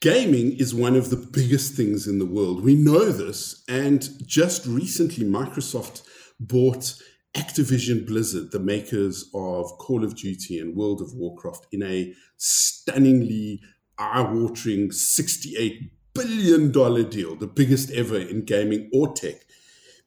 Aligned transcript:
Gaming 0.00 0.56
is 0.56 0.74
one 0.74 0.96
of 0.96 1.10
the 1.10 1.16
biggest 1.16 1.74
things 1.74 2.06
in 2.06 2.18
the 2.18 2.24
world. 2.24 2.64
We 2.64 2.74
know 2.74 3.12
this. 3.12 3.62
And 3.68 4.08
just 4.26 4.64
recently, 4.64 5.26
Microsoft 5.26 6.00
bought 6.40 6.94
Activision 7.36 8.06
Blizzard, 8.06 8.50
the 8.50 8.60
makers 8.60 9.28
of 9.34 9.66
Call 9.76 10.02
of 10.02 10.16
Duty 10.16 10.58
and 10.58 10.74
World 10.74 11.02
of 11.02 11.12
Warcraft, 11.12 11.66
in 11.70 11.82
a 11.82 12.14
stunningly 12.38 13.60
eye 13.98 14.22
watering 14.22 14.88
$68 14.88 15.90
billion 16.14 16.72
deal, 17.10 17.36
the 17.36 17.46
biggest 17.46 17.90
ever 17.90 18.16
in 18.16 18.46
gaming 18.46 18.88
or 18.94 19.12
tech. 19.12 19.44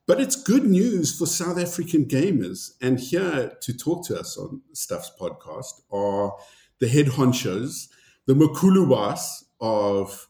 But 0.08 0.20
it's 0.20 0.42
good 0.42 0.66
news 0.66 1.16
for 1.16 1.28
South 1.28 1.60
African 1.60 2.06
gamers. 2.06 2.72
And 2.82 3.00
here 3.00 3.56
to 3.62 3.78
talk 3.78 4.08
to 4.08 4.20
us 4.20 4.40
on 4.40 4.62
Stuff's 4.74 5.12
podcast 5.22 5.82
are 5.92 6.34
the 6.80 6.88
head 6.88 7.06
honchos, 7.06 7.90
the 8.26 8.34
Makuluwas 8.34 9.44
of 9.64 10.28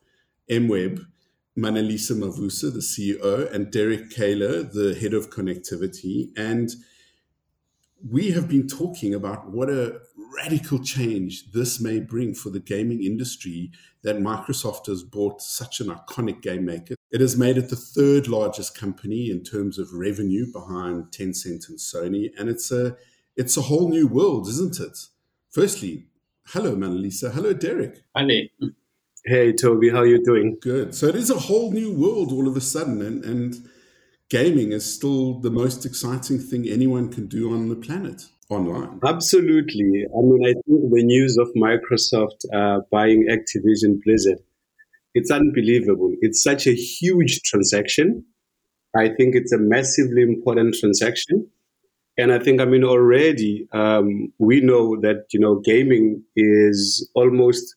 MWeb, 0.49 1.05
Manelisa 1.57 2.15
Mavusa, 2.15 2.71
the 2.71 2.79
CEO, 2.79 3.51
and 3.51 3.71
Derek 3.71 4.11
Kaler, 4.11 4.63
the 4.63 4.95
head 4.99 5.13
of 5.13 5.31
connectivity. 5.31 6.29
And 6.37 6.69
we 8.09 8.31
have 8.31 8.47
been 8.47 8.67
talking 8.67 9.13
about 9.13 9.49
what 9.49 9.69
a 9.69 9.99
radical 10.35 10.79
change 10.79 11.51
this 11.51 11.79
may 11.79 11.99
bring 11.99 12.33
for 12.35 12.49
the 12.49 12.59
gaming 12.59 13.03
industry 13.03 13.71
that 14.03 14.17
Microsoft 14.17 14.87
has 14.87 15.03
bought 15.03 15.41
such 15.41 15.79
an 15.79 15.87
iconic 15.87 16.41
game 16.41 16.65
maker. 16.65 16.95
It 17.11 17.21
has 17.21 17.37
made 17.37 17.57
it 17.57 17.69
the 17.69 17.75
third 17.75 18.27
largest 18.27 18.77
company 18.77 19.31
in 19.31 19.43
terms 19.43 19.79
of 19.79 19.93
revenue 19.93 20.51
behind 20.51 21.05
Tencent 21.05 21.69
and 21.69 21.79
Sony, 21.79 22.29
and 22.37 22.49
it's 22.49 22.71
a 22.71 22.97
it's 23.35 23.57
a 23.57 23.61
whole 23.61 23.89
new 23.89 24.07
world, 24.07 24.47
isn't 24.47 24.79
it? 24.79 25.07
Firstly, 25.49 26.05
hello, 26.47 26.75
Manalisa. 26.75 27.31
Hello, 27.31 27.53
Derek. 27.53 28.03
Hi. 28.15 28.49
Hey, 29.25 29.53
Toby. 29.53 29.89
How 29.89 29.99
are 29.99 30.05
you 30.07 30.21
doing? 30.23 30.57
Good. 30.61 30.93
So 30.95 31.07
it 31.07 31.15
is 31.15 31.29
a 31.29 31.35
whole 31.39 31.71
new 31.71 31.93
world 31.93 32.31
all 32.31 32.47
of 32.47 32.57
a 32.57 32.61
sudden, 32.61 33.01
and, 33.01 33.23
and 33.23 33.55
gaming 34.29 34.73
is 34.73 34.85
still 34.93 35.39
the 35.39 35.49
most 35.49 35.85
exciting 35.85 36.39
thing 36.39 36.67
anyone 36.67 37.09
can 37.09 37.27
do 37.27 37.53
on 37.53 37.69
the 37.69 37.75
planet 37.75 38.23
online. 38.49 38.99
Absolutely. 39.05 40.05
I 40.05 40.21
mean, 40.21 40.41
I 40.45 40.53
think 40.53 40.91
the 40.93 41.03
news 41.03 41.37
of 41.37 41.49
Microsoft 41.55 42.43
uh, 42.53 42.81
buying 42.91 43.27
Activision 43.29 44.01
Blizzard, 44.03 44.39
it's 45.15 45.31
unbelievable. 45.31 46.13
It's 46.21 46.43
such 46.43 46.67
a 46.67 46.73
huge 46.73 47.41
transaction. 47.43 48.25
I 48.95 49.09
think 49.09 49.35
it's 49.35 49.53
a 49.53 49.57
massively 49.57 50.23
important 50.23 50.75
transaction. 50.79 51.47
And 52.17 52.31
I 52.31 52.39
think, 52.39 52.61
I 52.61 52.65
mean, 52.65 52.83
already 52.83 53.67
um, 53.73 54.33
we 54.39 54.61
know 54.61 54.99
that, 55.01 55.25
you 55.33 55.39
know, 55.39 55.61
gaming 55.61 56.23
is 56.35 57.09
almost 57.15 57.75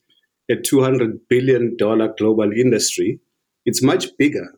a 0.50 0.54
$200 0.54 1.20
billion 1.28 1.76
global 1.76 2.50
industry. 2.52 3.20
It's 3.64 3.82
much 3.82 4.16
bigger, 4.16 4.54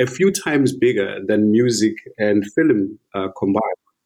a 0.00 0.06
few 0.06 0.30
times 0.30 0.76
bigger 0.76 1.20
than 1.26 1.50
music 1.50 1.94
and 2.18 2.44
film 2.52 2.98
uh, 3.14 3.28
combined. 3.38 3.62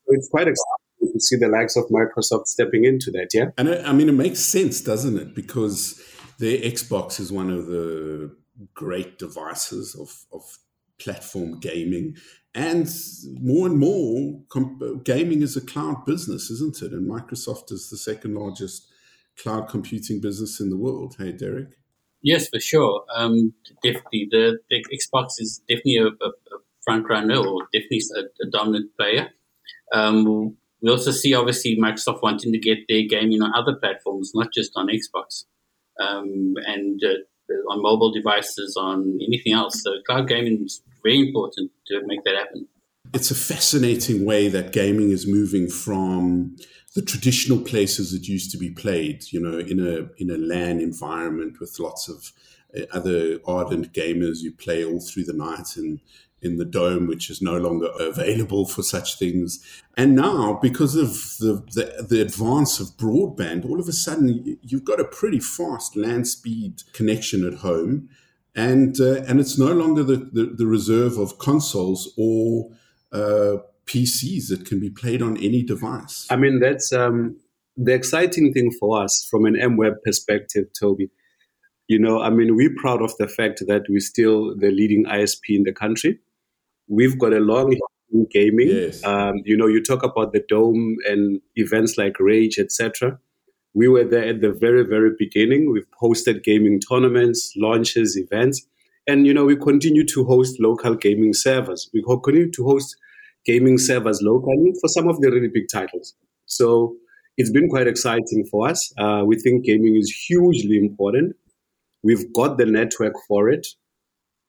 It's 0.09 0.29
quite 0.29 0.47
exciting 0.47 1.13
to 1.13 1.21
see 1.21 1.37
the 1.37 1.49
likes 1.49 1.77
of 1.77 1.85
Microsoft 1.89 2.47
stepping 2.47 2.85
into 2.85 3.11
that. 3.13 3.31
Yeah, 3.35 3.47
and 3.59 3.69
I, 3.69 3.91
I 3.91 3.93
mean 3.93 4.09
it 4.09 4.13
makes 4.13 4.41
sense, 4.41 4.81
doesn't 4.81 5.19
it? 5.19 5.35
Because 5.35 6.01
their 6.39 6.59
Xbox 6.59 7.19
is 7.19 7.33
one 7.33 7.51
of 7.51 7.67
the 7.67 8.35
great 8.75 9.19
devices 9.19 9.95
of, 9.95 10.27
of 10.33 10.43
platform 10.99 11.59
gaming. 11.61 12.17
And 12.55 12.89
more 13.41 13.67
and 13.67 13.79
more, 13.79 14.41
comp- 14.49 15.05
gaming 15.05 15.43
is 15.43 15.57
a 15.57 15.61
cloud 15.61 16.07
business, 16.07 16.51
isn't 16.51 16.83
it? 16.83 16.93
And 16.93 17.11
Microsoft 17.11 17.71
is 17.71 17.91
the 17.91 17.99
second 17.99 18.35
largest 18.35 18.89
cloud 19.39 19.69
computing 19.69 20.21
business 20.21 20.61
in 20.61 20.71
the 20.71 20.77
world. 20.77 21.17
Hey, 21.19 21.33
Derek? 21.33 21.69
Yes, 22.23 22.49
for 22.49 22.59
sure. 22.59 23.05
Um, 23.15 23.53
definitely. 23.83 24.29
The, 24.31 24.59
the, 24.71 24.85
Xbox 24.93 25.35
is 25.39 25.61
definitely 25.69 25.99
a, 25.99 26.07
a, 26.07 26.29
a 26.29 26.59
front 26.85 27.09
runner 27.09 27.37
or 27.37 27.63
definitely 27.73 28.03
a, 28.17 28.47
a 28.47 28.51
dominant 28.51 28.91
player. 28.97 29.29
Um, 29.93 30.57
we 30.83 30.91
also 30.91 31.11
see 31.11 31.35
obviously 31.35 31.77
Microsoft 31.77 32.23
wanting 32.23 32.53
to 32.53 32.59
get 32.59 32.79
their 32.89 33.03
gaming 33.09 33.43
on 33.43 33.53
other 33.55 33.77
platforms, 33.77 34.33
not 34.35 34.53
just 34.53 34.73
on 34.77 34.89
Xbox, 34.89 35.45
um, 36.01 36.55
and 36.67 37.03
uh, 37.05 37.73
on 37.73 37.83
mobile 37.83 38.13
devices, 38.13 38.77
on 38.77 39.19
anything 39.27 39.53
else. 39.53 39.83
So 39.83 39.95
cloud 40.07 40.29
gaming 40.29 40.65
is 40.65 40.83
very 41.03 41.29
important 41.29 41.71
to 41.89 42.03
make 42.07 42.25
that 42.25 42.37
happen. 42.37 42.69
It's 43.15 43.31
a 43.31 43.35
fascinating 43.35 44.25
way 44.25 44.49
that 44.49 44.73
gaming 44.73 45.11
is 45.11 45.27
moving 45.27 45.69
from 45.69 46.57
the 46.97 47.03
traditional 47.03 47.61
places 47.61 48.15
it 48.15 48.27
used 48.27 48.51
to 48.51 48.57
be 48.57 48.71
played, 48.71 49.31
you 49.31 49.39
know, 49.39 49.59
in 49.59 49.79
a 49.79 50.09
in 50.21 50.31
a 50.31 50.39
LAN 50.39 50.81
environment 50.81 51.61
with 51.61 51.79
lots 51.79 52.09
of 52.09 52.33
uh, 52.75 52.87
other 52.91 53.39
ardent 53.47 53.93
gamers. 53.93 54.39
You 54.41 54.53
play 54.53 54.83
all 54.83 55.01
through 55.01 55.25
the 55.25 55.35
night 55.35 55.77
and 55.77 56.01
in 56.41 56.57
the 56.57 56.65
dome, 56.65 57.07
which 57.07 57.29
is 57.29 57.43
no 57.43 57.59
longer 57.59 57.89
available 58.01 58.67
for 58.67 58.83
such 58.83 59.19
things. 59.19 59.83
And 59.95 60.15
now, 60.15 60.59
because 60.63 60.97
of 60.97 61.11
the, 61.39 61.63
the, 61.75 62.07
the, 62.09 62.21
advance 62.23 62.81
of 62.81 62.97
broadband, 62.97 63.69
all 63.69 63.81
of 63.81 63.89
a 63.89 63.93
sudden 63.93 64.59
you've 64.63 64.85
got 64.85 65.01
a 65.01 65.05
pretty 65.05 65.41
fast 65.41 65.97
LAN 65.97 66.25
speed 66.25 66.83
connection 66.93 67.47
at 67.47 67.61
home. 67.61 68.09
And, 68.55 68.99
uh, 69.01 69.23
and 69.27 69.39
it's 69.41 69.59
no 69.59 69.73
longer 69.73 70.03
the, 70.03 70.17
the, 70.17 70.55
the, 70.57 70.67
reserve 70.67 71.19
of 71.19 71.39
consoles 71.39 72.13
or 72.17 72.71
uh, 73.13 73.57
PCs 73.87 74.49
that 74.49 74.67
can 74.67 74.81
be 74.81 74.91
played 74.91 75.23
on 75.23 75.37
any 75.37 75.63
device. 75.63 76.27
I 76.31 76.37
mean, 76.37 76.61
that's 76.61 76.93
um, 76.93 77.37
the 77.77 77.95
exciting 77.95 78.53
thing 78.53 78.73
for 78.79 79.03
us 79.03 79.27
from 79.31 79.45
an 79.45 79.55
MWeb 79.55 79.97
perspective, 80.05 80.67
Toby. 80.79 81.11
You 81.89 82.01
know, 82.01 82.21
I 82.21 82.31
mean, 82.31 82.57
we're 82.57 82.75
proud 82.77 83.01
of 83.01 83.17
the 83.19 83.29
fact 83.29 83.63
that 83.69 83.83
we're 83.89 84.01
still 84.01 84.57
the 84.57 84.71
leading 84.71 85.05
ISP 85.05 85.51
in 85.51 85.63
the 85.63 85.73
country 85.73 86.19
we've 86.89 87.19
got 87.19 87.33
a 87.33 87.41
long 87.41 87.77
in 88.13 88.27
gaming. 88.31 88.69
Yes. 88.69 89.05
Um, 89.05 89.43
you 89.45 89.57
know, 89.57 89.67
you 89.67 89.83
talk 89.83 90.03
about 90.03 90.33
the 90.33 90.45
dome 90.49 90.97
and 91.07 91.41
events 91.57 91.99
like 91.99 92.19
Rage, 92.21 92.59
etc. 92.59 93.19
We 93.75 93.89
were 93.89 94.05
there 94.05 94.25
at 94.25 94.41
the 94.41 94.53
very, 94.53 94.85
very 94.85 95.11
beginning. 95.19 95.73
We've 95.73 95.87
hosted 96.01 96.43
gaming 96.43 96.81
tournaments, 96.81 97.53
launches, 97.57 98.17
events, 98.17 98.67
and 99.07 99.27
you 99.27 99.35
know, 99.35 99.45
we 99.45 99.57
continue 99.57 100.05
to 100.07 100.25
host 100.25 100.61
local 100.61 100.95
gaming 100.95 101.35
servers. 101.35 101.91
We 101.93 102.03
continue 102.03 102.51
to 102.53 102.65
host 102.65 102.97
gaming 103.47 103.79
servers 103.79 104.21
locally 104.23 104.75
for 104.81 104.89
some 104.89 105.09
of 105.09 105.21
the 105.21 105.31
really 105.31 105.49
big 105.53 105.65
titles. 105.73 106.15
So 106.47 106.97
it's 107.37 107.51
been 107.51 107.69
quite 107.69 107.87
exciting 107.87 108.47
for 108.51 108.69
us. 108.69 108.93
Uh, 108.99 109.23
we 109.25 109.39
think 109.39 109.65
gaming 109.65 109.97
is 109.97 110.11
hugely 110.29 110.79
important. 110.79 111.37
We've 112.03 112.33
got 112.33 112.59
the 112.59 112.67
network 112.67 113.15
for 113.29 113.49
it 113.49 113.67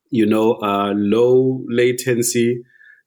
you 0.09 0.25
know, 0.25 0.53
uh, 0.61 0.93
low 0.95 1.63
latency, 1.67 2.61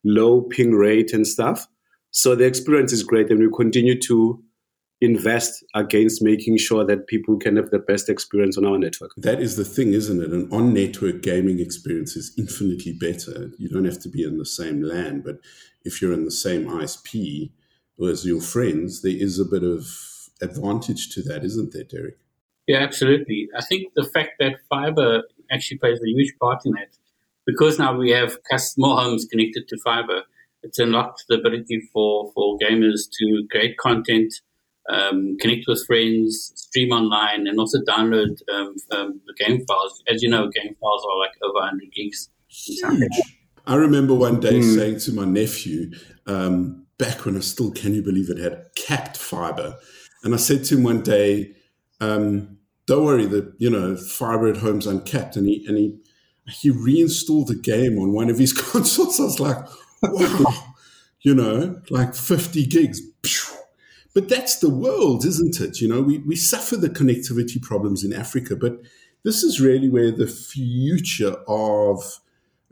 low 0.04 0.42
ping 0.42 0.72
rate 0.72 1.12
and 1.12 1.26
stuff. 1.26 1.66
So 2.10 2.34
the 2.34 2.44
experience 2.44 2.92
is 2.92 3.02
great, 3.02 3.30
and 3.30 3.40
we 3.40 3.48
continue 3.54 3.98
to 4.00 4.42
invest 5.00 5.64
against 5.74 6.22
making 6.22 6.58
sure 6.58 6.84
that 6.84 7.06
people 7.06 7.38
can 7.38 7.56
have 7.56 7.70
the 7.70 7.78
best 7.78 8.08
experience 8.08 8.58
on 8.58 8.66
our 8.66 8.78
network. 8.78 9.12
That 9.16 9.40
is 9.40 9.56
the 9.56 9.64
thing, 9.64 9.94
isn't 9.94 10.22
it? 10.22 10.30
An 10.30 10.48
on 10.52 10.74
network 10.74 11.22
gaming 11.22 11.58
experience 11.58 12.16
is 12.16 12.34
infinitely 12.36 12.92
better. 12.92 13.50
You 13.58 13.68
don't 13.68 13.86
have 13.86 14.00
to 14.00 14.08
be 14.08 14.22
in 14.24 14.38
the 14.38 14.44
same 14.44 14.82
LAN, 14.82 15.22
but 15.22 15.38
if 15.84 16.02
you're 16.02 16.12
in 16.12 16.24
the 16.24 16.30
same 16.30 16.66
ISP 16.66 17.50
as 18.08 18.26
your 18.26 18.40
friends, 18.40 19.02
there 19.02 19.16
is 19.16 19.38
a 19.38 19.44
bit 19.44 19.62
of 19.62 19.86
advantage 20.42 21.10
to 21.14 21.22
that, 21.22 21.44
isn't 21.44 21.72
there, 21.72 21.84
Derek? 21.84 22.18
Yeah, 22.66 22.78
absolutely. 22.78 23.48
I 23.56 23.62
think 23.62 23.92
the 23.94 24.04
fact 24.04 24.32
that 24.38 24.56
fiber 24.68 25.22
actually 25.50 25.78
plays 25.78 25.98
a 25.98 26.08
huge 26.08 26.34
part 26.40 26.62
in 26.64 26.72
that. 26.72 26.96
Because 27.46 27.78
now 27.78 27.96
we 27.96 28.10
have 28.10 28.36
more 28.76 28.96
homes 28.96 29.26
connected 29.30 29.66
to 29.68 29.78
fiber, 29.82 30.22
it's 30.62 30.78
unlocked 30.78 31.24
the 31.28 31.36
ability 31.36 31.88
for, 31.92 32.30
for 32.34 32.58
gamers 32.58 33.08
to 33.18 33.46
create 33.50 33.78
content, 33.78 34.32
um, 34.90 35.36
connect 35.40 35.64
with 35.66 35.84
friends, 35.86 36.52
stream 36.56 36.90
online, 36.90 37.46
and 37.46 37.58
also 37.58 37.78
download 37.88 38.40
um, 38.52 38.74
um, 38.90 39.20
the 39.26 39.34
game 39.44 39.64
files. 39.66 40.02
As 40.08 40.22
you 40.22 40.28
know, 40.28 40.48
game 40.48 40.76
files 40.80 41.06
are 41.10 41.18
like 41.18 41.32
over 41.42 41.60
100 41.60 41.92
gigs. 41.92 42.28
I 43.66 43.74
remember 43.76 44.14
one 44.14 44.40
day 44.40 44.60
mm. 44.60 44.74
saying 44.74 45.00
to 45.00 45.12
my 45.12 45.24
nephew, 45.24 45.92
um, 46.26 46.86
back 46.98 47.24
when 47.24 47.36
I 47.36 47.40
still, 47.40 47.70
can 47.70 47.94
you 47.94 48.02
believe 48.02 48.30
it, 48.30 48.38
had 48.38 48.66
capped 48.74 49.16
fiber. 49.16 49.76
And 50.24 50.34
I 50.34 50.38
said 50.38 50.64
to 50.64 50.76
him 50.76 50.82
one 50.82 51.02
day, 51.02 51.54
um, 52.00 52.58
don't 52.86 53.04
worry, 53.04 53.26
the 53.26 53.54
you 53.58 53.70
know 53.70 53.96
fiber 53.96 54.48
at 54.48 54.56
home's 54.56 54.86
uncapped, 54.86 55.36
and 55.36 55.46
he 55.46 55.64
and 55.68 55.76
he 55.78 55.98
he 56.46 56.70
reinstalled 56.70 57.46
the 57.46 57.54
game 57.54 57.98
on 57.98 58.12
one 58.12 58.28
of 58.28 58.38
his 58.38 58.52
consoles. 58.70 59.20
I 59.20 59.24
was 59.24 59.40
like, 59.40 59.64
wow, 60.02 60.74
you 61.20 61.34
know, 61.34 61.80
like 61.90 62.14
fifty 62.14 62.66
gigs. 62.66 63.00
But 64.14 64.28
that's 64.28 64.58
the 64.58 64.70
world, 64.70 65.24
isn't 65.24 65.60
it? 65.60 65.80
You 65.80 65.88
know, 65.88 66.02
we 66.02 66.18
we 66.18 66.36
suffer 66.36 66.76
the 66.76 66.90
connectivity 66.90 67.62
problems 67.62 68.04
in 68.04 68.12
Africa, 68.12 68.56
but 68.56 68.80
this 69.22 69.42
is 69.42 69.60
really 69.60 69.88
where 69.88 70.10
the 70.10 70.26
future 70.26 71.36
of 71.46 72.20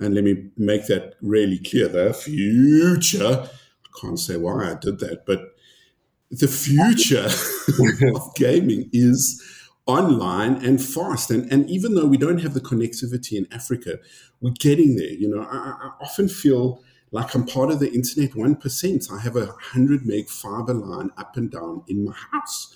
and 0.00 0.14
let 0.14 0.24
me 0.24 0.50
make 0.56 0.86
that 0.86 1.14
really 1.20 1.58
clear 1.58 1.88
the 1.88 2.14
future 2.14 3.48
i 3.48 4.00
can't 4.00 4.18
say 4.20 4.36
why 4.36 4.70
i 4.70 4.74
did 4.74 5.00
that 5.00 5.26
but 5.26 5.56
the 6.30 6.46
future 6.48 7.26
of 8.14 8.34
gaming 8.34 8.88
is 8.92 9.42
online 9.86 10.62
and 10.64 10.82
fast. 10.82 11.30
And, 11.30 11.50
and 11.50 11.68
even 11.70 11.94
though 11.94 12.06
we 12.06 12.18
don't 12.18 12.38
have 12.38 12.54
the 12.54 12.60
connectivity 12.60 13.32
in 13.32 13.46
Africa, 13.50 13.98
we're 14.40 14.52
getting 14.52 14.96
there. 14.96 15.10
You 15.10 15.28
know, 15.30 15.42
I, 15.42 15.56
I 15.56 15.90
often 16.00 16.28
feel 16.28 16.82
like 17.10 17.34
I'm 17.34 17.46
part 17.46 17.70
of 17.70 17.80
the 17.80 17.92
internet 17.92 18.32
1%. 18.32 19.12
I 19.12 19.20
have 19.20 19.36
a 19.36 19.46
100 19.46 20.06
meg 20.06 20.28
fiber 20.28 20.74
line 20.74 21.10
up 21.16 21.36
and 21.36 21.50
down 21.50 21.84
in 21.88 22.04
my 22.04 22.14
house 22.32 22.74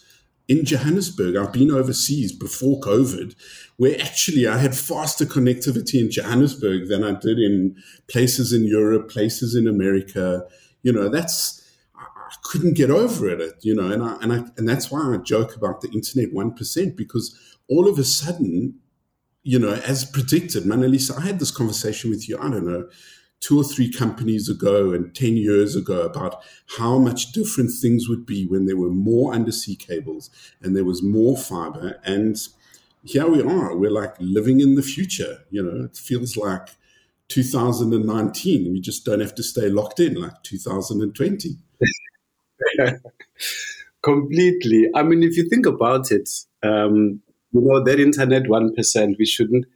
in 0.48 0.64
Johannesburg. 0.64 1.36
I've 1.36 1.52
been 1.52 1.70
overseas 1.70 2.32
before 2.32 2.80
COVID, 2.80 3.34
where 3.76 4.00
actually 4.00 4.46
I 4.46 4.58
had 4.58 4.76
faster 4.76 5.24
connectivity 5.24 6.00
in 6.00 6.10
Johannesburg 6.10 6.88
than 6.88 7.04
I 7.04 7.12
did 7.18 7.38
in 7.38 7.76
places 8.08 8.52
in 8.52 8.64
Europe, 8.64 9.10
places 9.10 9.54
in 9.54 9.66
America. 9.66 10.44
You 10.82 10.92
know, 10.92 11.08
that's 11.08 11.60
I 11.96 12.34
couldn't 12.44 12.74
get 12.74 12.90
over 12.90 13.28
it, 13.28 13.56
you 13.60 13.74
know, 13.74 13.90
and 13.90 14.02
I, 14.02 14.16
and 14.22 14.32
I, 14.32 14.44
and 14.56 14.68
that's 14.68 14.90
why 14.90 15.14
I 15.14 15.18
joke 15.18 15.54
about 15.54 15.80
the 15.80 15.90
internet 15.90 16.32
one 16.32 16.54
percent 16.54 16.96
because 16.96 17.38
all 17.68 17.88
of 17.88 17.98
a 17.98 18.04
sudden, 18.04 18.78
you 19.42 19.58
know, 19.58 19.74
as 19.74 20.04
predicted, 20.04 20.64
Manelisa, 20.64 21.18
I 21.18 21.26
had 21.26 21.38
this 21.38 21.50
conversation 21.50 22.10
with 22.10 22.28
you. 22.28 22.38
I 22.38 22.48
don't 22.50 22.66
know, 22.66 22.88
two 23.42 23.58
or 23.58 23.64
three 23.64 23.90
companies 23.90 24.48
ago 24.48 24.92
and 24.92 25.14
10 25.14 25.36
years 25.36 25.74
ago 25.74 26.02
about 26.02 26.42
how 26.78 26.96
much 26.98 27.32
different 27.32 27.70
things 27.72 28.08
would 28.08 28.24
be 28.24 28.46
when 28.46 28.66
there 28.66 28.76
were 28.76 28.88
more 28.88 29.34
undersea 29.34 29.74
cables 29.74 30.30
and 30.62 30.76
there 30.76 30.84
was 30.84 31.02
more 31.02 31.36
fiber. 31.36 32.00
And 32.04 32.36
here 33.02 33.28
we 33.28 33.42
are. 33.42 33.76
We're 33.76 33.90
like 33.90 34.14
living 34.20 34.60
in 34.60 34.76
the 34.76 34.82
future. 34.82 35.40
You 35.50 35.64
know, 35.64 35.84
it 35.84 35.96
feels 35.96 36.36
like 36.36 36.68
2019. 37.28 38.72
We 38.72 38.80
just 38.80 39.04
don't 39.04 39.20
have 39.20 39.34
to 39.34 39.42
stay 39.42 39.68
locked 39.68 39.98
in 39.98 40.14
like 40.14 40.42
2020. 40.44 41.56
Completely. 44.02 44.88
I 44.94 45.02
mean, 45.02 45.24
if 45.24 45.36
you 45.36 45.48
think 45.48 45.66
about 45.66 46.12
it, 46.12 46.30
um, 46.62 47.20
you 47.52 47.60
know, 47.60 47.82
that 47.82 47.98
internet 47.98 48.44
1%, 48.44 49.18
we 49.18 49.26
shouldn't 49.26 49.66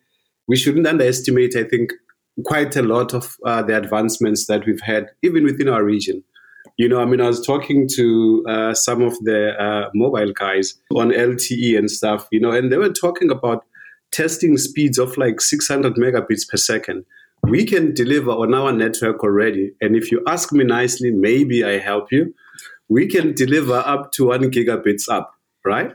we 0.49 0.57
shouldn't 0.57 0.87
underestimate, 0.87 1.57
I 1.57 1.65
think, 1.65 1.93
quite 2.45 2.77
a 2.77 2.83
lot 2.83 3.15
of 3.15 3.37
uh, 3.45 3.63
the 3.63 3.77
advancements 3.77 4.47
that 4.47 4.67
we've 4.67 4.81
had, 4.81 5.07
even 5.23 5.45
within 5.45 5.69
our 5.69 5.85
region. 5.85 6.23
You 6.77 6.89
know, 6.89 7.01
I 7.01 7.07
mean, 7.07 7.21
I 7.21 7.29
was 7.29 7.45
talking 7.45 7.89
to 7.95 8.45
uh, 8.49 8.75
some 8.75 9.01
of 9.01 9.19
the 9.21 9.53
uh, 9.59 9.91
mobile 9.95 10.33
guys 10.33 10.75
on 10.95 11.11
LTE 11.11 11.79
and 11.79 11.91
stuff, 11.91 12.29
you 12.31 12.41
know, 12.41 12.51
and 12.51 12.71
they 12.71 12.77
were 12.77 12.93
talking 12.93 13.31
about 13.31 13.65
testing 14.13 14.59
speeds 14.59 14.99
of 14.99 15.17
like 15.17 15.41
600 15.41 15.95
megabits 15.95 16.47
per 16.49 16.57
second. 16.57 17.05
We 17.45 17.65
can 17.65 17.95
deliver 17.95 18.31
on 18.31 18.55
our 18.55 18.73
network 18.73 19.23
already. 19.23 19.73
And 19.81 19.97
if 19.97 20.11
you 20.11 20.23
ask 20.27 20.53
me 20.53 20.65
nicely, 20.65 21.11
maybe 21.11 21.65
I 21.65 21.79
help 21.79 22.13
you. 22.13 22.35
We 22.89 23.07
can 23.07 23.35
deliver 23.35 23.75
up 23.75 24.13
to 24.13 24.27
one 24.27 24.51
gigabits 24.51 25.09
up, 25.09 25.35
right? 25.65 25.93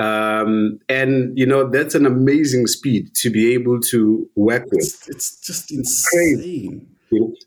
Um, 0.00 0.78
and 0.88 1.36
you 1.36 1.44
know 1.44 1.68
that's 1.68 1.94
an 1.94 2.06
amazing 2.06 2.66
speed 2.66 3.14
to 3.16 3.28
be 3.28 3.52
able 3.52 3.80
to 3.90 4.28
work 4.34 4.64
with. 4.72 4.82
It's, 4.82 5.08
it's 5.08 5.40
just 5.40 5.70
insane. 5.70 6.86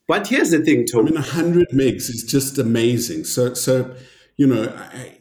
But 0.08 0.28
here's 0.28 0.52
the 0.52 0.60
thing, 0.60 0.86
Tom. 0.86 1.08
I 1.08 1.12
mean, 1.12 1.16
hundred 1.16 1.70
megs 1.70 2.10
is 2.10 2.24
just 2.24 2.60
amazing. 2.60 3.24
So, 3.24 3.56
so 3.56 3.96
you 4.38 4.46
know, 4.46 4.72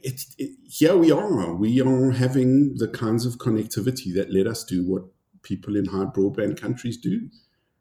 it's 0.03 0.35
it, 0.37 0.51
here 0.69 0.97
we 0.97 1.11
are. 1.11 1.55
We 1.55 1.81
are 1.81 2.11
having 2.11 2.75
the 2.77 2.89
kinds 2.89 3.25
of 3.25 3.39
connectivity 3.39 4.13
that 4.15 4.31
let 4.31 4.47
us 4.47 4.63
do 4.63 4.85
what 4.85 5.05
people 5.43 5.77
in 5.77 5.87
high 5.87 6.05
broadband 6.05 6.61
countries 6.61 6.99
do. 6.99 7.31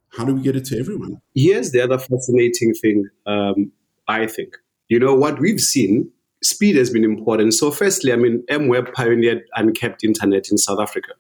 How 0.10 0.24
do 0.24 0.34
we 0.36 0.42
get 0.42 0.56
it 0.56 0.66
to 0.66 0.80
everyone? 0.80 1.18
Here's 1.36 1.72
the 1.72 1.82
other 1.82 1.98
fascinating 1.98 2.74
thing. 2.74 3.10
Um, 3.26 3.74
I 4.08 4.28
think 4.28 4.56
you 4.88 5.00
know 5.00 5.14
what 5.14 5.42
we've 5.42 5.60
seen 5.60 6.10
speed 6.44 6.76
has 6.76 6.90
been 6.90 7.04
important. 7.04 7.54
So, 7.54 7.72
firstly, 7.72 8.14
I 8.14 8.16
mean, 8.16 8.44
MWeb 8.50 8.94
pioneered 8.94 9.44
uncapped 9.56 10.04
internet 10.04 10.50
in 10.52 10.58
South 10.58 10.80
Africa. 10.80 11.14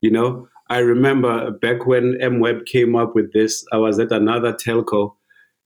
You 0.00 0.10
know, 0.10 0.48
I 0.68 0.78
remember 0.78 1.50
back 1.50 1.86
when 1.86 2.14
MWeb 2.14 2.66
came 2.66 2.96
up 2.96 3.14
with 3.14 3.32
this, 3.32 3.64
I 3.72 3.76
was 3.76 3.98
at 3.98 4.10
another 4.10 4.52
telco 4.52 5.14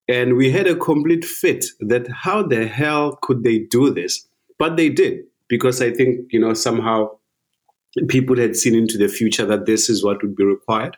and 0.09 0.37
we 0.37 0.51
had 0.51 0.67
a 0.67 0.77
complete 0.77 1.25
fit 1.25 1.65
that 1.81 2.09
how 2.09 2.43
the 2.43 2.67
hell 2.67 3.19
could 3.23 3.43
they 3.43 3.59
do 3.59 3.93
this? 3.93 4.27
But 4.59 4.77
they 4.77 4.89
did 4.89 5.25
because 5.49 5.83
I 5.83 5.93
think, 5.93 6.33
you 6.33 6.41
know, 6.41 6.55
somehow 6.55 7.11
people 8.09 8.37
had 8.37 8.57
seen 8.57 8.75
into 8.75 8.99
the 8.99 9.09
future 9.09 9.47
that 9.47 9.67
this 9.67 9.89
is 9.89 10.05
what 10.05 10.23
would 10.23 10.37
be 10.37 10.45
required. 10.45 10.97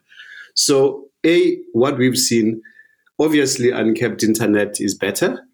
So, 0.54 1.08
A, 1.24 1.56
what 1.72 1.98
we've 1.98 2.18
seen, 2.18 2.60
obviously, 3.18 3.70
uncapped 3.70 4.22
internet 4.22 4.80
is 4.80 4.94
better 4.94 5.47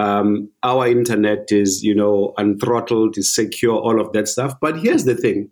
um, 0.00 0.48
our 0.62 0.88
internet 0.88 1.48
is, 1.50 1.82
you 1.82 1.94
know, 1.94 2.32
unthrottled, 2.38 3.18
is 3.18 3.34
secure, 3.34 3.76
all 3.76 4.00
of 4.00 4.12
that 4.12 4.28
stuff. 4.28 4.54
But 4.60 4.78
here's 4.78 5.04
the 5.04 5.14
thing, 5.14 5.50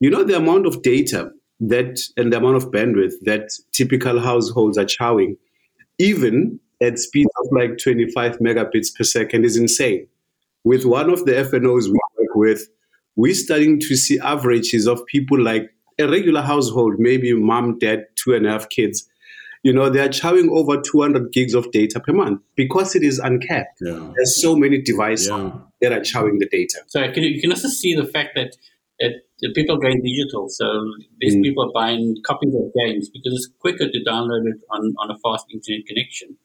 you 0.00 0.10
know, 0.10 0.24
the 0.24 0.36
amount 0.36 0.66
of 0.66 0.82
data 0.82 1.30
that 1.60 2.00
and 2.16 2.32
the 2.32 2.38
amount 2.38 2.56
of 2.56 2.72
bandwidth 2.72 3.14
that 3.22 3.50
typical 3.72 4.18
households 4.18 4.76
are 4.76 4.84
chowing, 4.84 5.36
even 5.98 6.58
at 6.82 6.98
speeds 6.98 7.30
of 7.40 7.46
like 7.52 7.78
25 7.78 8.38
megabits 8.38 8.88
per 8.92 9.04
second, 9.04 9.44
is 9.44 9.56
insane. 9.56 10.08
With 10.64 10.84
one 10.84 11.08
of 11.08 11.24
the 11.24 11.32
FNOs 11.32 11.86
we 11.86 12.00
work 12.18 12.34
with, 12.34 12.68
we're 13.14 13.34
starting 13.34 13.78
to 13.78 13.94
see 13.94 14.18
averages 14.18 14.88
of 14.88 15.06
people 15.06 15.40
like 15.40 15.70
a 16.00 16.08
regular 16.08 16.42
household, 16.42 16.94
maybe 16.98 17.32
mom, 17.32 17.78
dad, 17.78 18.06
two 18.16 18.34
and 18.34 18.44
a 18.44 18.50
half 18.50 18.68
kids, 18.70 19.08
you 19.64 19.72
know, 19.72 19.88
they 19.88 19.98
are 19.98 20.10
chowing 20.10 20.50
over 20.50 20.80
200 20.80 21.32
gigs 21.32 21.54
of 21.54 21.70
data 21.72 21.98
per 21.98 22.12
month 22.12 22.40
because 22.54 22.94
it 22.94 23.02
is 23.02 23.18
uncapped. 23.18 23.80
Yeah. 23.80 24.12
There's 24.14 24.40
so 24.40 24.54
many 24.54 24.80
devices 24.80 25.28
yeah. 25.28 25.52
that 25.80 25.92
are 25.92 26.00
chowing 26.00 26.38
the 26.38 26.46
data. 26.46 26.80
So 26.86 27.02
you 27.02 27.40
can 27.40 27.50
also 27.50 27.68
see 27.68 27.94
the 27.94 28.04
fact 28.04 28.32
that, 28.34 28.56
that 29.00 29.22
the 29.40 29.52
people 29.54 29.76
are 29.76 29.80
going 29.80 30.02
digital. 30.02 30.50
So 30.50 30.66
these 31.18 31.34
mm. 31.34 31.42
people 31.42 31.64
are 31.64 31.72
buying 31.72 32.16
copies 32.26 32.54
of 32.54 32.72
games 32.78 33.08
because 33.08 33.32
it's 33.32 33.48
quicker 33.58 33.90
to 33.90 34.04
download 34.06 34.46
it 34.46 34.60
on, 34.70 34.94
on 34.98 35.10
a 35.10 35.18
fast 35.24 35.46
internet 35.50 35.86
connection. 35.86 36.36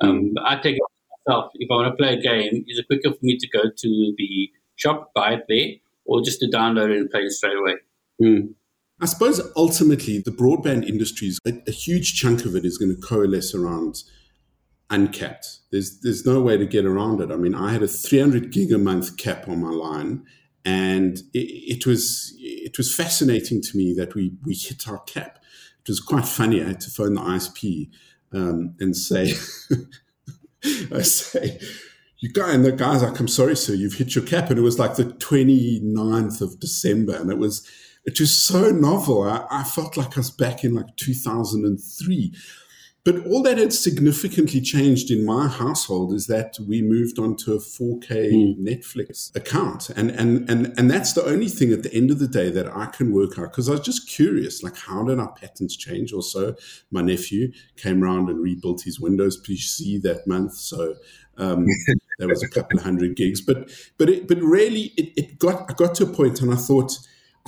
Um, 0.00 0.20
mm. 0.20 0.32
I 0.44 0.54
take 0.60 0.76
it 0.76 0.82
myself. 1.26 1.50
If 1.56 1.68
I 1.72 1.74
want 1.74 1.92
to 1.92 1.96
play 1.96 2.14
a 2.14 2.20
game, 2.20 2.64
is 2.68 2.78
it 2.78 2.86
quicker 2.86 3.10
for 3.10 3.18
me 3.22 3.38
to 3.38 3.48
go 3.48 3.62
to 3.76 4.14
the 4.16 4.50
shop, 4.76 5.10
buy 5.16 5.32
it 5.32 5.46
there, 5.48 5.68
or 6.04 6.22
just 6.22 6.38
to 6.40 6.46
download 6.46 6.90
it 6.90 6.98
and 6.98 7.10
play 7.10 7.22
it 7.22 7.32
straight 7.32 7.56
away? 7.56 7.74
Mm. 8.22 8.54
I 9.00 9.06
suppose 9.06 9.40
ultimately 9.56 10.18
the 10.18 10.30
broadband 10.30 10.88
industry, 10.88 11.32
a, 11.46 11.52
a 11.66 11.70
huge 11.70 12.14
chunk 12.14 12.44
of 12.44 12.56
it 12.56 12.64
is 12.64 12.78
going 12.78 12.94
to 12.94 13.00
coalesce 13.00 13.54
around 13.54 14.02
uncapped. 14.90 15.60
There's 15.70 16.00
there's 16.00 16.26
no 16.26 16.40
way 16.40 16.56
to 16.56 16.66
get 16.66 16.84
around 16.84 17.20
it. 17.20 17.30
I 17.30 17.36
mean, 17.36 17.54
I 17.54 17.72
had 17.72 17.82
a 17.82 17.88
300 17.88 18.50
gig 18.50 18.72
a 18.72 18.78
month 18.78 19.16
cap 19.16 19.48
on 19.48 19.60
my 19.60 19.70
line, 19.70 20.24
and 20.64 21.18
it, 21.32 21.38
it, 21.38 21.86
was 21.86 22.34
it 22.38 22.76
was 22.76 22.94
fascinating 22.94 23.62
to 23.62 23.76
me 23.76 23.94
that 23.94 24.14
we 24.14 24.32
we 24.44 24.54
hit 24.54 24.88
our 24.88 25.00
cap. 25.00 25.38
It 25.80 25.88
was 25.88 26.00
quite 26.00 26.26
funny. 26.26 26.62
I 26.62 26.68
had 26.68 26.80
to 26.80 26.90
phone 26.90 27.14
the 27.14 27.20
ISP 27.20 27.90
um, 28.32 28.74
and 28.80 28.96
say, 28.96 29.32
I 30.92 31.02
say, 31.02 31.58
you 32.18 32.30
guys, 32.30 32.54
and 32.54 32.64
the 32.64 32.72
guy's 32.72 33.02
like, 33.02 33.18
I'm 33.18 33.28
sorry, 33.28 33.56
sir, 33.56 33.74
you've 33.74 33.94
hit 33.94 34.14
your 34.14 34.24
cap, 34.24 34.50
and 34.50 34.58
it 34.58 34.62
was 34.62 34.78
like 34.78 34.96
the 34.96 35.04
29th 35.04 36.40
of 36.40 36.60
December, 36.60 37.16
and 37.16 37.30
it 37.30 37.38
was 37.38 37.66
it 38.08 38.18
was 38.18 38.34
so 38.34 38.70
novel. 38.70 39.22
I, 39.22 39.44
I 39.50 39.64
felt 39.64 39.98
like 39.98 40.16
I 40.16 40.20
was 40.20 40.30
back 40.30 40.64
in 40.64 40.74
like 40.74 40.96
2003. 40.96 42.32
But 43.04 43.26
all 43.26 43.42
that 43.42 43.58
had 43.58 43.74
significantly 43.74 44.62
changed 44.62 45.10
in 45.10 45.26
my 45.26 45.46
household 45.46 46.14
is 46.14 46.26
that 46.26 46.56
we 46.66 46.80
moved 46.80 47.18
on 47.18 47.36
to 47.36 47.52
a 47.52 47.58
4K 47.58 48.08
mm. 48.08 48.58
Netflix 48.58 49.34
account. 49.36 49.90
And, 49.90 50.10
and, 50.10 50.48
and, 50.48 50.72
and 50.78 50.90
that's 50.90 51.12
the 51.12 51.24
only 51.24 51.48
thing 51.48 51.70
at 51.70 51.82
the 51.82 51.92
end 51.92 52.10
of 52.10 52.18
the 52.18 52.26
day 52.26 52.50
that 52.50 52.74
I 52.74 52.86
can 52.86 53.12
work 53.12 53.38
out 53.38 53.50
because 53.50 53.68
I 53.68 53.72
was 53.72 53.82
just 53.82 54.08
curious, 54.08 54.62
like, 54.62 54.76
how 54.76 55.04
did 55.04 55.20
our 55.20 55.32
patterns 55.32 55.76
change? 55.76 56.14
Also, 56.14 56.54
my 56.90 57.02
nephew 57.02 57.52
came 57.76 58.02
around 58.02 58.30
and 58.30 58.42
rebuilt 58.42 58.82
his 58.84 58.98
Windows 58.98 59.40
PC 59.42 60.00
that 60.00 60.26
month. 60.26 60.54
So 60.54 60.94
um, 61.36 61.66
there 62.18 62.28
was 62.28 62.42
a 62.42 62.48
couple 62.48 62.78
of 62.78 62.84
hundred 62.84 63.16
gigs. 63.16 63.42
But, 63.42 63.70
but, 63.98 64.08
it, 64.08 64.28
but 64.28 64.38
really, 64.38 64.94
it, 64.96 65.12
it 65.16 65.38
got, 65.38 65.70
I 65.70 65.74
got 65.74 65.94
to 65.96 66.04
a 66.04 66.06
point 66.06 66.40
and 66.40 66.52
I 66.52 66.56
thought, 66.56 66.98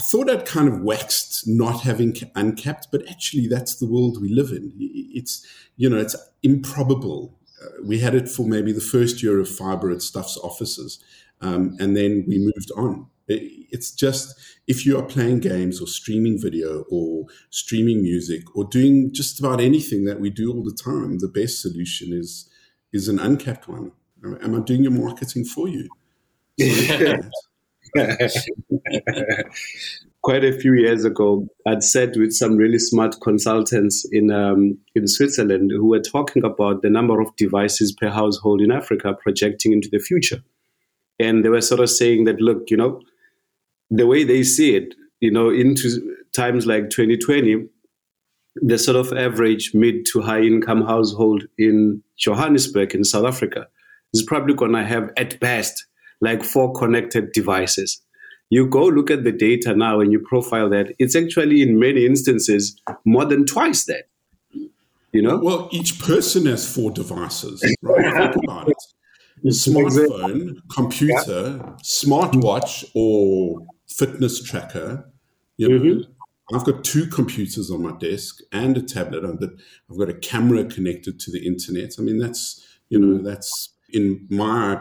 I 0.00 0.02
thought 0.02 0.30
I'd 0.30 0.46
kind 0.46 0.66
of 0.66 0.80
waxed 0.80 1.46
not 1.46 1.82
having 1.82 2.16
uncapped, 2.34 2.86
but 2.90 3.06
actually 3.06 3.46
that's 3.46 3.76
the 3.76 3.86
world 3.86 4.16
we 4.18 4.32
live 4.32 4.48
in. 4.48 4.72
It's, 4.78 5.46
you 5.76 5.90
know, 5.90 5.98
it's 5.98 6.16
improbable. 6.42 7.38
Uh, 7.62 7.82
we 7.84 7.98
had 7.98 8.14
it 8.14 8.26
for 8.26 8.46
maybe 8.46 8.72
the 8.72 8.80
first 8.80 9.22
year 9.22 9.38
of 9.38 9.46
fiber 9.46 9.90
at 9.90 10.00
Stuff's 10.00 10.38
offices, 10.38 11.04
um, 11.42 11.76
and 11.78 11.98
then 11.98 12.24
we 12.26 12.38
moved 12.38 12.70
on. 12.78 13.08
It's 13.28 13.90
just 13.92 14.40
if 14.66 14.86
you 14.86 14.98
are 14.98 15.02
playing 15.02 15.40
games 15.40 15.82
or 15.82 15.86
streaming 15.86 16.40
video 16.40 16.86
or 16.90 17.26
streaming 17.50 18.02
music 18.02 18.56
or 18.56 18.64
doing 18.64 19.12
just 19.12 19.38
about 19.38 19.60
anything 19.60 20.06
that 20.06 20.18
we 20.18 20.30
do 20.30 20.50
all 20.50 20.64
the 20.64 20.76
time, 20.82 21.18
the 21.18 21.28
best 21.28 21.60
solution 21.60 22.14
is 22.14 22.48
is 22.90 23.06
an 23.06 23.18
uncapped 23.18 23.68
one. 23.68 23.92
Am 24.24 24.54
I 24.54 24.60
doing 24.60 24.82
your 24.82 24.92
marketing 24.92 25.44
for 25.44 25.68
you? 25.68 25.90
Quite 30.22 30.44
a 30.44 30.52
few 30.52 30.74
years 30.74 31.04
ago, 31.04 31.48
I'd 31.66 31.82
sat 31.82 32.16
with 32.16 32.32
some 32.32 32.56
really 32.56 32.78
smart 32.78 33.16
consultants 33.22 34.06
in 34.12 34.30
um, 34.30 34.78
in 34.94 35.08
Switzerland 35.08 35.70
who 35.70 35.86
were 35.86 36.00
talking 36.00 36.44
about 36.44 36.82
the 36.82 36.90
number 36.90 37.20
of 37.20 37.34
devices 37.36 37.90
per 37.92 38.10
household 38.10 38.60
in 38.60 38.70
Africa 38.70 39.14
projecting 39.14 39.72
into 39.72 39.88
the 39.90 39.98
future, 39.98 40.42
and 41.18 41.42
they 41.42 41.48
were 41.48 41.62
sort 41.62 41.80
of 41.80 41.88
saying 41.88 42.24
that, 42.24 42.40
look, 42.40 42.70
you 42.70 42.76
know, 42.76 43.00
the 43.90 44.06
way 44.06 44.24
they 44.24 44.42
see 44.42 44.76
it, 44.76 44.94
you 45.20 45.30
know, 45.30 45.48
into 45.48 46.14
times 46.32 46.66
like 46.66 46.90
2020, 46.90 47.66
the 48.56 48.78
sort 48.78 48.96
of 48.96 49.16
average 49.16 49.72
mid 49.74 50.04
to 50.12 50.20
high 50.20 50.42
income 50.42 50.82
household 50.82 51.44
in 51.56 52.02
Johannesburg 52.18 52.94
in 52.94 53.04
South 53.04 53.24
Africa 53.24 53.66
is 54.12 54.22
probably 54.22 54.54
going 54.54 54.72
to 54.72 54.84
have 54.84 55.10
at 55.16 55.38
best 55.40 55.86
like 56.20 56.44
four 56.44 56.72
connected 56.72 57.32
devices. 57.32 58.00
You 58.50 58.66
go 58.66 58.86
look 58.86 59.10
at 59.10 59.24
the 59.24 59.32
data 59.32 59.74
now 59.74 60.00
and 60.00 60.10
you 60.12 60.18
profile 60.18 60.68
that, 60.70 60.92
it's 60.98 61.14
actually 61.14 61.62
in 61.62 61.78
many 61.78 62.04
instances 62.04 62.76
more 63.04 63.24
than 63.24 63.46
twice 63.46 63.84
that. 63.84 64.04
You 65.12 65.22
know? 65.22 65.38
Well, 65.38 65.68
each 65.72 66.00
person 66.00 66.46
has 66.46 66.72
four 66.72 66.90
devices, 66.90 67.62
right? 67.82 68.32
Think 68.32 68.44
about 68.44 68.68
it. 68.68 68.76
Smartphone, 69.46 70.58
computer, 70.68 71.56
yeah. 71.56 71.72
smartwatch, 71.82 72.84
or 72.94 73.66
fitness 73.88 74.42
tracker. 74.42 75.10
You 75.56 75.68
know, 75.68 75.78
mm-hmm. 75.80 76.54
I've 76.54 76.64
got 76.64 76.84
two 76.84 77.06
computers 77.06 77.70
on 77.70 77.82
my 77.82 77.96
desk 77.96 78.40
and 78.52 78.76
a 78.76 78.82
tablet. 78.82 79.24
And 79.24 79.42
I've 79.90 79.98
got 79.98 80.10
a 80.10 80.14
camera 80.14 80.64
connected 80.64 81.18
to 81.20 81.30
the 81.30 81.46
internet. 81.46 81.94
I 81.98 82.02
mean, 82.02 82.18
that's 82.18 82.62
you 82.90 82.98
know, 82.98 83.22
that's 83.22 83.70
in 83.88 84.26
my 84.28 84.80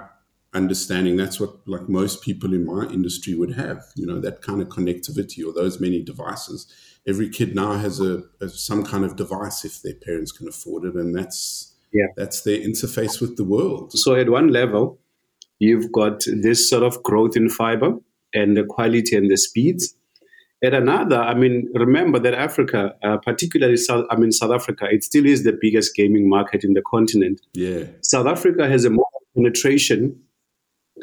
understanding 0.53 1.15
that's 1.15 1.39
what 1.39 1.55
like 1.67 1.87
most 1.87 2.23
people 2.23 2.53
in 2.53 2.65
my 2.65 2.85
industry 2.85 3.35
would 3.35 3.53
have 3.53 3.83
you 3.95 4.05
know 4.05 4.19
that 4.19 4.41
kind 4.41 4.61
of 4.61 4.67
connectivity 4.69 5.45
or 5.45 5.53
those 5.53 5.79
many 5.79 6.01
devices. 6.01 6.71
Every 7.07 7.29
kid 7.29 7.55
now 7.55 7.73
has 7.73 7.99
a, 7.99 8.23
a, 8.41 8.49
some 8.49 8.83
kind 8.83 9.05
of 9.05 9.15
device 9.15 9.63
if 9.63 9.81
their 9.81 9.93
parents 9.93 10.31
can 10.31 10.47
afford 10.47 10.85
it 10.85 10.95
and 10.95 11.15
that's 11.15 11.75
yeah. 11.93 12.07
that's 12.17 12.41
their 12.41 12.57
interface 12.57 13.21
with 13.21 13.37
the 13.37 13.43
world. 13.43 13.93
So 13.93 14.15
at 14.15 14.29
one 14.29 14.49
level 14.49 14.99
you've 15.59 15.91
got 15.91 16.23
this 16.25 16.69
sort 16.69 16.83
of 16.83 17.01
growth 17.03 17.35
in 17.35 17.49
fiber 17.49 17.93
and 18.33 18.57
the 18.57 18.63
quality 18.63 19.15
and 19.15 19.29
the 19.29 19.37
speeds. 19.37 19.95
At 20.63 20.73
another 20.73 21.21
i 21.21 21.35
mean 21.35 21.69
remember 21.73 22.19
that 22.19 22.33
africa 22.33 22.93
uh, 23.01 23.17
particularly 23.17 23.77
south 23.77 24.05
i 24.09 24.17
mean 24.17 24.33
south 24.33 24.51
africa 24.51 24.87
it 24.91 25.05
still 25.05 25.25
is 25.25 25.45
the 25.45 25.57
biggest 25.61 25.95
gaming 25.95 26.27
market 26.27 26.63
in 26.63 26.73
the 26.73 26.81
continent. 26.81 27.39
Yeah. 27.53 27.83
South 28.01 28.25
africa 28.25 28.67
has 28.67 28.83
a 28.83 28.89
more 28.89 29.05
penetration 29.35 30.19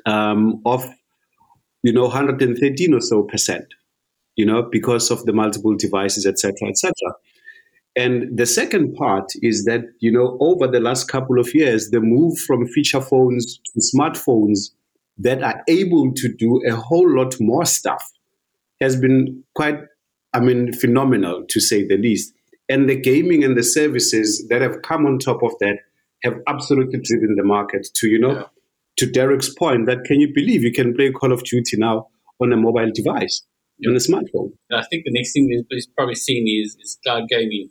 um, 0.06 0.62
of 0.64 0.88
you 1.82 1.92
know 1.92 2.04
113 2.04 2.94
or 2.94 3.00
so 3.00 3.22
percent 3.22 3.66
you 4.36 4.46
know 4.46 4.62
because 4.62 5.10
of 5.10 5.24
the 5.24 5.32
multiple 5.32 5.76
devices 5.76 6.26
etc 6.26 6.68
etc 6.68 6.92
and 7.96 8.36
the 8.36 8.46
second 8.46 8.94
part 8.94 9.32
is 9.42 9.64
that 9.64 9.82
you 10.00 10.10
know 10.10 10.36
over 10.40 10.66
the 10.66 10.80
last 10.80 11.08
couple 11.08 11.38
of 11.38 11.54
years 11.54 11.90
the 11.90 12.00
move 12.00 12.38
from 12.38 12.66
feature 12.68 13.00
phones 13.00 13.58
to 13.58 13.80
smartphones 13.80 14.70
that 15.18 15.42
are 15.42 15.62
able 15.68 16.12
to 16.12 16.28
do 16.28 16.62
a 16.66 16.74
whole 16.74 17.08
lot 17.08 17.34
more 17.40 17.64
stuff 17.64 18.10
has 18.80 18.96
been 18.96 19.42
quite 19.54 19.80
i 20.32 20.40
mean 20.40 20.72
phenomenal 20.72 21.44
to 21.48 21.60
say 21.60 21.86
the 21.86 21.98
least. 21.98 22.32
And 22.68 22.90
the 22.90 22.96
gaming 22.96 23.44
and 23.44 23.56
the 23.56 23.62
services 23.62 24.44
that 24.48 24.60
have 24.60 24.82
come 24.82 25.06
on 25.06 25.20
top 25.20 25.40
of 25.44 25.52
that 25.60 25.78
have 26.24 26.40
absolutely 26.48 26.98
driven 27.00 27.36
the 27.36 27.44
market 27.44 27.86
to 27.94 28.08
you 28.08 28.18
know 28.18 28.32
yeah 28.32 28.46
to 28.98 29.06
Derek's 29.06 29.52
point, 29.54 29.86
that 29.86 30.04
can 30.04 30.20
you 30.20 30.32
believe 30.34 30.62
you 30.62 30.72
can 30.72 30.94
play 30.94 31.10
Call 31.10 31.32
of 31.32 31.44
Duty 31.44 31.76
now 31.76 32.08
on 32.40 32.52
a 32.52 32.56
mobile 32.56 32.90
device, 32.92 33.42
yep. 33.78 33.90
on 33.90 33.96
a 33.96 33.98
smartphone? 33.98 34.52
I 34.72 34.84
think 34.90 35.04
the 35.04 35.12
next 35.12 35.32
thing 35.32 35.64
is 35.70 35.86
probably 35.96 36.14
seen 36.14 36.46
is, 36.64 36.76
is 36.80 36.98
cloud 37.04 37.28
gaming. 37.28 37.70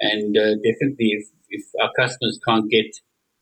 And 0.00 0.36
uh, 0.36 0.54
definitely, 0.62 1.10
if, 1.18 1.28
if 1.48 1.64
our 1.82 1.90
customers 1.98 2.38
can't 2.46 2.70
get 2.70 2.86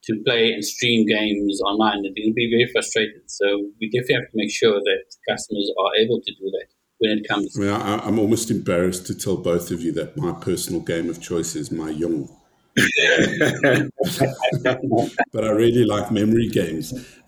to 0.05 0.23
play 0.25 0.53
and 0.53 0.65
stream 0.65 1.07
games 1.07 1.61
online, 1.63 2.03
they'll 2.03 2.35
be 2.35 2.51
very 2.51 2.71
frustrated. 2.73 3.23
So 3.27 3.71
we 3.81 3.91
definitely 3.91 4.15
have 4.15 4.31
to 4.31 4.37
make 4.37 4.51
sure 4.51 4.81
that 4.81 5.05
customers 5.29 5.71
are 5.79 6.03
able 6.03 6.21
to 6.21 6.33
do 6.33 6.51
that 6.51 6.67
when 6.99 7.19
it 7.19 7.29
comes. 7.29 7.57
I 7.57 7.61
mean, 7.61 7.71
I, 7.71 8.07
am 8.07 8.19
almost 8.19 8.51
embarrassed 8.51 9.07
to 9.07 9.15
tell 9.15 9.37
both 9.37 9.71
of 9.71 9.83
you 9.83 9.93
that 9.93 10.17
my 10.17 10.33
personal 10.33 10.81
game 10.81 11.11
of 11.11 11.21
choice 11.21 11.55
is 11.57 11.71
Mahjong. 11.71 12.31
but 15.33 15.45
I 15.45 15.51
really 15.51 15.85
like 15.85 16.11
memory 16.11 16.49
games, 16.49 16.93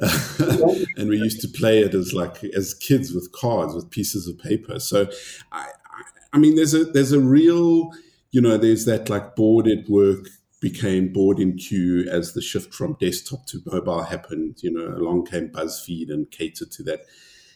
and 0.97 1.09
we 1.09 1.17
used 1.17 1.40
to 1.40 1.49
play 1.49 1.81
it 1.81 1.95
as 1.95 2.12
like 2.12 2.45
as 2.45 2.75
kids 2.75 3.14
with 3.14 3.33
cards 3.33 3.75
with 3.75 3.90
pieces 3.90 4.28
of 4.28 4.38
paper. 4.38 4.78
So, 4.78 5.09
I, 5.50 5.69
I 6.35 6.38
mean, 6.38 6.55
there's 6.57 6.75
a 6.75 6.85
there's 6.85 7.12
a 7.12 7.21
real, 7.21 7.90
you 8.31 8.43
know, 8.43 8.59
there's 8.59 8.85
that 8.85 9.09
like 9.09 9.37
bored 9.37 9.67
at 9.69 9.88
work 9.88 10.26
became 10.61 11.12
bored 11.12 11.38
in 11.38 11.57
queue 11.57 12.07
as 12.11 12.35
the 12.35 12.43
shift 12.43 12.75
from 12.75 12.97
desktop 13.00 13.47
to 13.47 13.62
mobile 13.64 14.02
happened. 14.02 14.57
You 14.62 14.73
know, 14.73 14.88
along 14.88 15.26
came 15.26 15.49
BuzzFeed 15.49 16.11
and 16.11 16.31
catered 16.31 16.71
to 16.73 16.83
that. 16.85 17.07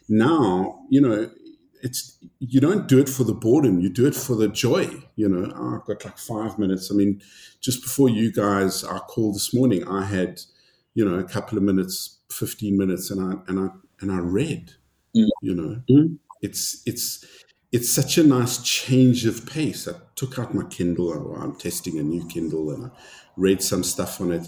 Now, 0.08 0.80
you 0.88 1.00
know, 1.00 1.30
it's 1.82 2.16
you 2.38 2.60
don't 2.60 2.86
do 2.88 2.98
it 2.98 3.08
for 3.08 3.24
the 3.24 3.34
boredom 3.34 3.80
you 3.80 3.90
do 3.90 4.06
it 4.06 4.14
for 4.14 4.36
the 4.36 4.48
joy 4.48 4.88
you 5.16 5.28
know. 5.28 5.52
Oh, 5.54 5.76
i've 5.76 5.84
got 5.86 6.04
like 6.04 6.18
five 6.18 6.58
minutes. 6.58 6.90
I 6.90 6.94
mean 6.94 7.20
just 7.60 7.82
before 7.82 8.08
you 8.08 8.32
guys 8.32 8.84
our 8.84 9.00
call 9.00 9.32
this 9.32 9.52
morning 9.52 9.86
i 9.88 10.04
had 10.04 10.40
you 10.94 11.04
know 11.04 11.18
a 11.18 11.24
couple 11.24 11.58
of 11.58 11.64
minutes 11.64 12.18
15 12.30 12.78
minutes 12.78 13.10
and 13.10 13.20
i 13.20 13.50
and 13.50 13.58
i 13.58 13.68
and 14.00 14.12
i 14.12 14.18
read 14.18 14.72
mm. 15.16 15.28
you 15.42 15.54
know. 15.54 15.82
Mm. 15.90 16.18
it's 16.40 16.82
it's 16.86 17.24
it's 17.72 17.88
such 17.88 18.18
a 18.18 18.22
nice 18.22 18.58
change 18.58 19.24
of 19.24 19.46
pace. 19.46 19.88
I 19.88 19.94
took 20.14 20.38
out 20.38 20.54
my 20.54 20.64
kindle 20.64 21.12
i'm 21.36 21.56
testing 21.56 21.98
a 21.98 22.02
new 22.02 22.26
kindle 22.28 22.70
and 22.70 22.86
i 22.86 22.90
read 23.36 23.62
some 23.62 23.82
stuff 23.82 24.20
on 24.20 24.30
it 24.30 24.46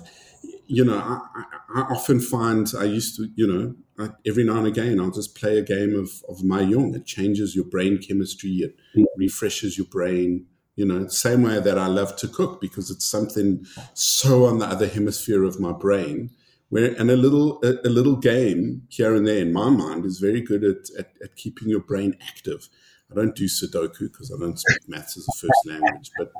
you 0.66 0.84
know, 0.84 0.98
I, 0.98 1.44
I, 1.74 1.80
often 1.82 2.20
find 2.20 2.70
I 2.78 2.84
used 2.84 3.16
to, 3.16 3.28
you 3.34 3.46
know, 3.46 3.74
I, 3.98 4.10
every 4.26 4.44
now 4.44 4.58
and 4.58 4.66
again 4.66 5.00
I'll 5.00 5.10
just 5.10 5.34
play 5.34 5.58
a 5.58 5.62
game 5.62 5.94
of 5.94 6.10
of 6.28 6.38
Mahjong. 6.38 6.94
It 6.94 7.06
changes 7.06 7.54
your 7.54 7.64
brain 7.64 7.98
chemistry. 7.98 8.50
It 8.50 8.76
mm. 8.96 9.04
refreshes 9.16 9.78
your 9.78 9.86
brain. 9.86 10.46
You 10.76 10.86
know, 10.86 11.06
same 11.06 11.42
way 11.42 11.60
that 11.60 11.78
I 11.78 11.86
love 11.86 12.16
to 12.16 12.28
cook 12.28 12.60
because 12.60 12.90
it's 12.90 13.04
something 13.04 13.64
so 13.94 14.46
on 14.46 14.58
the 14.58 14.66
other 14.66 14.88
hemisphere 14.88 15.44
of 15.44 15.60
my 15.60 15.72
brain. 15.72 16.30
Where 16.70 16.94
and 16.98 17.10
a 17.10 17.16
little 17.16 17.60
a, 17.62 17.86
a 17.86 17.90
little 17.90 18.16
game 18.16 18.82
here 18.88 19.14
and 19.14 19.26
there 19.26 19.38
in 19.38 19.52
my 19.52 19.70
mind 19.70 20.04
is 20.04 20.18
very 20.18 20.40
good 20.40 20.64
at, 20.64 20.90
at, 20.98 21.12
at 21.22 21.36
keeping 21.36 21.68
your 21.68 21.80
brain 21.80 22.16
active. 22.26 22.68
I 23.14 23.20
don't 23.20 23.36
do 23.36 23.44
Sudoku 23.44 24.00
because 24.12 24.32
I 24.32 24.38
don't 24.38 24.58
speak 24.58 24.88
maths 24.88 25.16
as 25.16 25.28
a 25.28 25.32
first 25.38 25.66
language, 25.66 26.10
but 26.18 26.32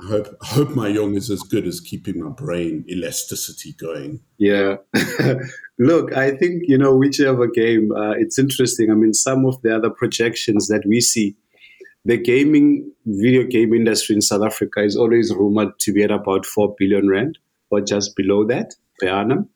I 0.00 0.06
hope 0.06 0.36
I 0.40 0.46
hope 0.46 0.68
Mahjong 0.68 1.16
is 1.16 1.30
as 1.30 1.42
good 1.42 1.66
as 1.66 1.80
keeping 1.80 2.22
my 2.22 2.30
brain 2.30 2.84
elasticity 2.88 3.72
going. 3.72 4.20
Yeah, 4.38 4.76
look, 5.78 6.16
I 6.16 6.30
think 6.36 6.64
you 6.66 6.78
know 6.78 6.94
whichever 6.94 7.48
game. 7.48 7.90
Uh, 7.92 8.12
it's 8.12 8.38
interesting. 8.38 8.90
I 8.90 8.94
mean, 8.94 9.14
some 9.14 9.44
of 9.46 9.60
the 9.62 9.74
other 9.74 9.90
projections 9.90 10.68
that 10.68 10.84
we 10.86 11.00
see, 11.00 11.36
the 12.04 12.16
gaming 12.16 12.92
video 13.04 13.44
game 13.44 13.74
industry 13.74 14.14
in 14.14 14.22
South 14.22 14.42
Africa 14.42 14.82
is 14.82 14.96
always 14.96 15.34
rumored 15.34 15.78
to 15.80 15.92
be 15.92 16.04
at 16.04 16.12
about 16.12 16.46
four 16.46 16.74
billion 16.78 17.08
rand 17.08 17.38
or 17.70 17.80
just 17.80 18.14
below 18.14 18.44
that 18.46 18.74
per 19.00 19.08
annum. 19.08 19.48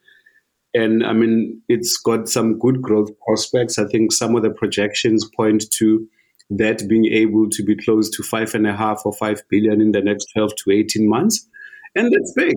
And 0.74 1.06
I 1.06 1.12
mean, 1.12 1.62
it's 1.68 1.96
got 1.96 2.28
some 2.28 2.58
good 2.58 2.82
growth 2.82 3.10
prospects. 3.24 3.78
I 3.78 3.86
think 3.86 4.12
some 4.12 4.34
of 4.34 4.42
the 4.42 4.50
projections 4.50 5.24
point 5.34 5.64
to 5.78 6.06
that 6.50 6.88
being 6.88 7.06
able 7.06 7.48
to 7.50 7.64
be 7.64 7.76
close 7.76 8.08
to 8.10 8.22
five 8.22 8.54
and 8.54 8.66
a 8.66 8.76
half 8.76 9.02
or 9.04 9.12
five 9.12 9.42
billion 9.48 9.80
in 9.80 9.92
the 9.92 10.00
next 10.00 10.26
12 10.34 10.52
to 10.64 10.70
18 10.70 11.08
months. 11.08 11.46
And 11.94 12.12
that's 12.12 12.32
big, 12.36 12.56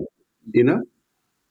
you 0.52 0.64
know, 0.64 0.82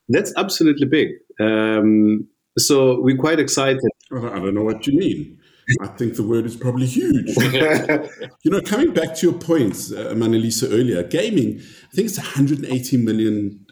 that's 0.07 0.33
absolutely 0.37 0.87
big. 0.87 1.09
Um, 1.39 2.27
so 2.57 3.01
we're 3.01 3.17
quite 3.17 3.39
excited. 3.39 3.81
I 4.11 4.19
don't 4.19 4.53
know 4.53 4.63
what 4.63 4.85
you 4.87 4.97
mean. 4.97 5.38
I 5.81 5.87
think 5.87 6.15
the 6.15 6.23
word 6.23 6.45
is 6.45 6.55
probably 6.55 6.87
huge. 6.87 7.35
you 8.43 8.51
know, 8.51 8.61
coming 8.61 8.93
back 8.93 9.15
to 9.15 9.27
your 9.27 9.39
points, 9.39 9.91
uh, 9.91 10.13
Manelisa, 10.15 10.71
earlier, 10.71 11.03
gaming, 11.03 11.59
I 11.59 11.95
think 11.95 12.07
it's 12.07 12.17
a 12.17 12.21
$180 12.21 13.03
million 13.03 13.65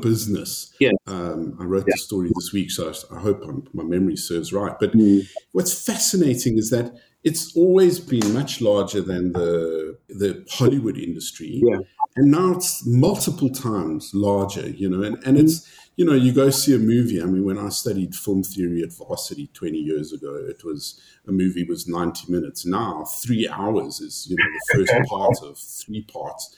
business. 0.00 0.72
Yeah. 0.80 0.90
Um, 1.06 1.56
I 1.60 1.64
wrote 1.64 1.84
yeah. 1.86 1.94
the 1.94 1.98
story 1.98 2.30
this 2.34 2.52
week, 2.52 2.70
so 2.70 2.90
I, 2.90 3.16
I 3.16 3.20
hope 3.20 3.42
I'm, 3.42 3.66
my 3.72 3.84
memory 3.84 4.16
serves 4.16 4.52
right. 4.52 4.74
But 4.78 4.92
mm. 4.92 5.26
what's 5.52 5.84
fascinating 5.84 6.58
is 6.58 6.70
that 6.70 6.92
it's 7.22 7.54
always 7.56 8.00
been 8.00 8.32
much 8.32 8.60
larger 8.60 9.02
than 9.02 9.32
the 9.32 9.98
the 10.08 10.44
Hollywood 10.50 10.96
industry. 10.96 11.60
Yeah. 11.62 11.78
And 12.16 12.30
now 12.30 12.52
it's 12.52 12.84
multiple 12.86 13.50
times 13.50 14.10
larger, 14.14 14.68
you 14.68 14.88
know, 14.88 15.02
and, 15.02 15.22
and 15.24 15.38
it's, 15.38 15.68
you 15.96 16.04
know, 16.04 16.14
you 16.14 16.32
go 16.32 16.50
see 16.50 16.74
a 16.74 16.78
movie. 16.78 17.20
I 17.20 17.26
mean, 17.26 17.44
when 17.44 17.58
I 17.58 17.68
studied 17.68 18.14
film 18.14 18.42
theory 18.42 18.82
at 18.82 18.92
varsity 18.92 19.48
20 19.52 19.78
years 19.78 20.12
ago, 20.12 20.34
it 20.34 20.64
was 20.64 21.00
a 21.28 21.32
movie 21.32 21.64
was 21.64 21.86
90 21.86 22.32
minutes. 22.32 22.64
Now, 22.64 23.04
three 23.04 23.48
hours 23.48 24.00
is, 24.00 24.26
you 24.28 24.36
know, 24.36 24.44
the 24.44 24.86
first 24.86 25.08
part 25.08 25.36
of 25.42 25.58
three 25.58 26.02
parts. 26.02 26.56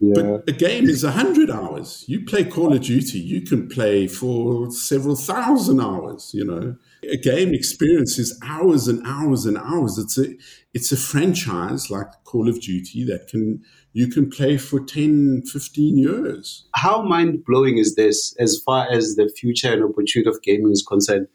Yeah. 0.00 0.14
But 0.14 0.48
a 0.48 0.52
game 0.52 0.88
is 0.88 1.04
100 1.04 1.50
hours. 1.50 2.04
You 2.08 2.24
play 2.24 2.44
Call 2.44 2.72
of 2.72 2.80
Duty, 2.80 3.18
you 3.18 3.42
can 3.42 3.68
play 3.68 4.06
for 4.06 4.70
several 4.70 5.16
thousand 5.16 5.80
hours, 5.80 6.32
you 6.34 6.44
know 6.44 6.76
a 7.10 7.16
game 7.16 7.54
experience 7.54 8.18
is 8.18 8.38
hours 8.44 8.88
and 8.88 9.04
hours 9.06 9.46
and 9.46 9.58
hours. 9.58 9.98
It's 9.98 10.18
a 10.18 10.34
it's 10.72 10.92
a 10.92 10.96
franchise 10.96 11.90
like 11.90 12.06
Call 12.24 12.48
of 12.48 12.60
Duty 12.60 13.04
that 13.04 13.28
can 13.28 13.62
you 13.92 14.08
can 14.08 14.28
play 14.28 14.58
for 14.58 14.80
10, 14.80 15.42
15 15.46 15.98
years. 15.98 16.66
How 16.74 17.02
mind 17.02 17.44
blowing 17.44 17.78
is 17.78 17.94
this 17.94 18.34
as 18.40 18.60
far 18.64 18.90
as 18.90 19.14
the 19.14 19.28
future 19.28 19.72
and 19.72 19.84
opportunity 19.84 20.28
of 20.28 20.42
gaming 20.42 20.72
is 20.72 20.82
concerned? 20.82 21.28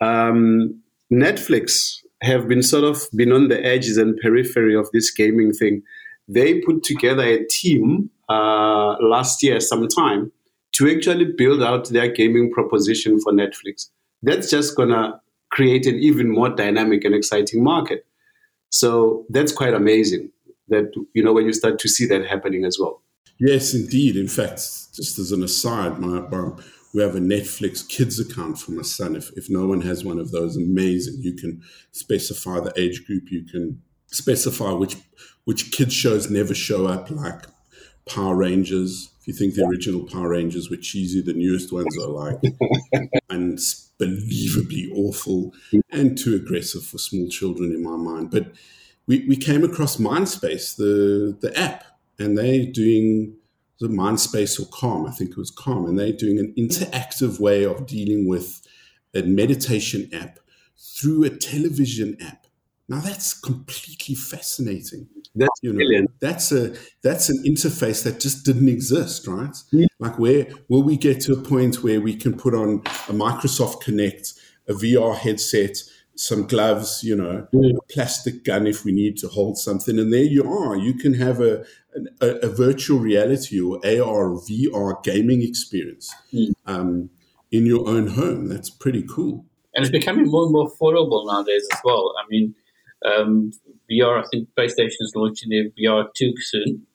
Um, 0.00 0.80
Netflix 1.12 2.00
have 2.22 2.48
been 2.48 2.62
sort 2.62 2.84
of 2.84 3.06
been 3.14 3.32
on 3.32 3.48
the 3.48 3.64
edges 3.64 3.96
and 3.96 4.18
periphery 4.20 4.74
of 4.74 4.88
this 4.92 5.10
gaming 5.10 5.52
thing. 5.52 5.82
They 6.26 6.60
put 6.60 6.82
together 6.82 7.22
a 7.22 7.44
team 7.46 8.10
uh, 8.28 8.96
last 9.00 9.42
year, 9.42 9.60
sometime, 9.60 10.32
to 10.72 10.90
actually 10.90 11.26
build 11.36 11.62
out 11.62 11.88
their 11.90 12.08
gaming 12.08 12.50
proposition 12.50 13.20
for 13.20 13.32
Netflix. 13.32 13.90
That's 14.24 14.50
just 14.50 14.76
gonna 14.76 15.20
create 15.50 15.86
an 15.86 15.96
even 15.96 16.30
more 16.30 16.48
dynamic 16.48 17.04
and 17.04 17.14
exciting 17.14 17.62
market. 17.62 18.06
So 18.70 19.24
that's 19.28 19.52
quite 19.52 19.74
amazing. 19.74 20.30
That 20.68 20.92
you 21.14 21.22
know 21.22 21.32
when 21.32 21.46
you 21.46 21.52
start 21.52 21.78
to 21.80 21.88
see 21.88 22.06
that 22.06 22.26
happening 22.26 22.64
as 22.64 22.78
well. 22.80 23.02
Yes, 23.38 23.74
indeed. 23.74 24.16
In 24.16 24.28
fact, 24.28 24.56
just 24.94 25.18
as 25.18 25.32
an 25.32 25.42
aside, 25.42 25.98
my, 25.98 26.20
my 26.20 26.50
we 26.94 27.02
have 27.02 27.16
a 27.16 27.20
Netflix 27.20 27.86
kids 27.86 28.20
account 28.20 28.58
for 28.58 28.70
my 28.70 28.82
son. 28.82 29.16
If, 29.16 29.30
if 29.36 29.50
no 29.50 29.66
one 29.66 29.80
has 29.80 30.04
one 30.04 30.20
of 30.20 30.30
those, 30.30 30.56
amazing. 30.56 31.16
You 31.20 31.34
can 31.34 31.60
specify 31.90 32.60
the 32.60 32.72
age 32.80 33.04
group. 33.04 33.24
You 33.30 33.44
can 33.44 33.82
specify 34.06 34.72
which 34.72 34.96
which 35.44 35.72
kids 35.72 35.92
shows 35.92 36.30
never 36.30 36.54
show 36.54 36.86
up, 36.86 37.10
like 37.10 37.46
Power 38.06 38.36
Rangers. 38.36 39.10
If 39.24 39.28
you 39.28 39.32
think 39.32 39.54
the 39.54 39.64
original 39.64 40.02
Power 40.04 40.28
Rangers 40.28 40.68
were 40.68 40.76
cheesy, 40.76 41.22
the 41.22 41.32
newest 41.32 41.72
ones 41.72 41.96
are 41.96 42.08
like 42.10 42.42
unbelievably 43.30 44.92
awful 44.94 45.54
and 45.90 46.18
too 46.18 46.34
aggressive 46.34 46.84
for 46.84 46.98
small 46.98 47.30
children 47.30 47.72
in 47.72 47.82
my 47.82 47.96
mind. 47.96 48.30
But 48.30 48.52
we, 49.06 49.24
we 49.26 49.36
came 49.36 49.64
across 49.64 49.96
Mindspace, 49.96 50.76
the 50.76 51.38
the 51.40 51.58
app, 51.58 51.84
and 52.18 52.36
they're 52.36 52.66
doing 52.66 53.34
the 53.80 53.88
Mindspace 53.88 54.60
or 54.60 54.66
Calm, 54.66 55.06
I 55.06 55.10
think 55.10 55.30
it 55.30 55.38
was 55.38 55.50
Calm, 55.50 55.86
and 55.86 55.98
they're 55.98 56.12
doing 56.12 56.38
an 56.38 56.52
interactive 56.58 57.40
way 57.40 57.64
of 57.64 57.86
dealing 57.86 58.28
with 58.28 58.60
a 59.14 59.22
meditation 59.22 60.10
app 60.12 60.38
through 60.76 61.24
a 61.24 61.30
television 61.30 62.18
app. 62.20 62.46
Now 62.90 63.00
that's 63.00 63.32
completely 63.32 64.16
fascinating. 64.16 65.08
That's 65.34 65.60
you 65.62 65.72
know. 65.72 66.06
That's 66.20 66.52
a 66.52 66.74
that's 67.02 67.28
an 67.28 67.42
interface 67.44 68.04
that 68.04 68.20
just 68.20 68.44
didn't 68.44 68.68
exist, 68.68 69.26
right? 69.26 69.56
Yeah. 69.72 69.86
Like 69.98 70.18
where 70.18 70.46
will 70.68 70.82
we 70.82 70.96
get 70.96 71.20
to 71.22 71.32
a 71.32 71.42
point 71.42 71.82
where 71.82 72.00
we 72.00 72.14
can 72.14 72.36
put 72.36 72.54
on 72.54 72.82
a 73.08 73.12
Microsoft 73.12 73.82
Kinect, 73.82 74.38
a 74.68 74.74
VR 74.74 75.16
headset, 75.16 75.76
some 76.14 76.46
gloves, 76.46 77.02
you 77.02 77.16
know, 77.16 77.48
mm. 77.52 77.76
a 77.76 77.92
plastic 77.92 78.44
gun 78.44 78.66
if 78.66 78.84
we 78.84 78.92
need 78.92 79.16
to 79.18 79.28
hold 79.28 79.58
something, 79.58 79.98
and 79.98 80.12
there 80.12 80.22
you 80.22 80.44
are. 80.44 80.76
You 80.76 80.94
can 80.94 81.14
have 81.14 81.40
a 81.40 81.64
a, 82.20 82.26
a 82.42 82.48
virtual 82.48 82.98
reality 82.98 83.60
or 83.60 83.78
AR 83.84 84.32
or 84.32 84.40
VR 84.42 85.02
gaming 85.02 85.42
experience 85.42 86.14
mm. 86.32 86.52
um, 86.66 87.10
in 87.50 87.66
your 87.66 87.88
own 87.88 88.08
home. 88.08 88.48
That's 88.48 88.70
pretty 88.70 89.02
cool. 89.02 89.46
And 89.74 89.84
it's 89.84 89.90
becoming 89.90 90.26
more 90.26 90.44
and 90.44 90.52
more 90.52 90.70
affordable 90.70 91.26
nowadays 91.26 91.66
as 91.72 91.80
well. 91.84 92.14
I 92.16 92.28
mean, 92.28 92.54
um, 93.04 93.52
VR, 93.90 94.22
I 94.22 94.26
think 94.30 94.48
PlayStation 94.58 95.00
is 95.00 95.12
launching 95.14 95.50
their 95.50 95.70
VR 95.70 96.06
2 96.16 96.34
soon. 96.38 96.86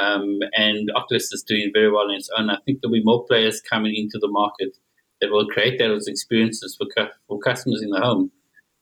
Um, 0.00 0.38
and 0.52 0.90
Oculus 0.94 1.32
is 1.32 1.42
doing 1.42 1.70
very 1.74 1.90
well 1.90 2.08
in 2.08 2.16
its 2.16 2.30
own. 2.38 2.50
I 2.50 2.58
think 2.64 2.80
there'll 2.80 2.92
be 2.92 3.02
more 3.02 3.24
players 3.24 3.60
coming 3.60 3.96
into 3.96 4.18
the 4.20 4.28
market 4.28 4.76
that 5.20 5.30
will 5.30 5.46
create 5.46 5.78
those 5.78 6.06
experiences 6.06 6.76
for, 6.78 6.86
for 7.26 7.38
customers 7.40 7.82
in 7.82 7.90
the 7.90 8.00
home 8.00 8.30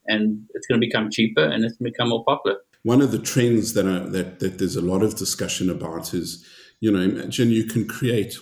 and 0.06 0.47
it's 0.54 0.66
going 0.66 0.80
to 0.80 0.87
become 0.87 1.11
cheaper 1.11 1.42
and 1.42 1.64
it's 1.64 1.76
going 1.76 1.90
to 1.90 1.92
become 1.92 2.11
more 2.11 2.25
popular. 2.25 2.59
One 2.83 3.02
of 3.02 3.11
the 3.11 3.18
trends 3.18 3.75
that, 3.75 3.85
that 4.12 4.38
that 4.38 4.59
there's 4.59 4.76
a 4.76 4.83
lot 4.83 5.02
of 5.02 5.16
discussion 5.16 5.68
about 5.68 6.14
is, 6.14 6.47
you 6.80 6.90
know, 6.90 7.00
imagine 7.00 7.50
you 7.50 7.64
can 7.64 7.88
create 7.88 8.37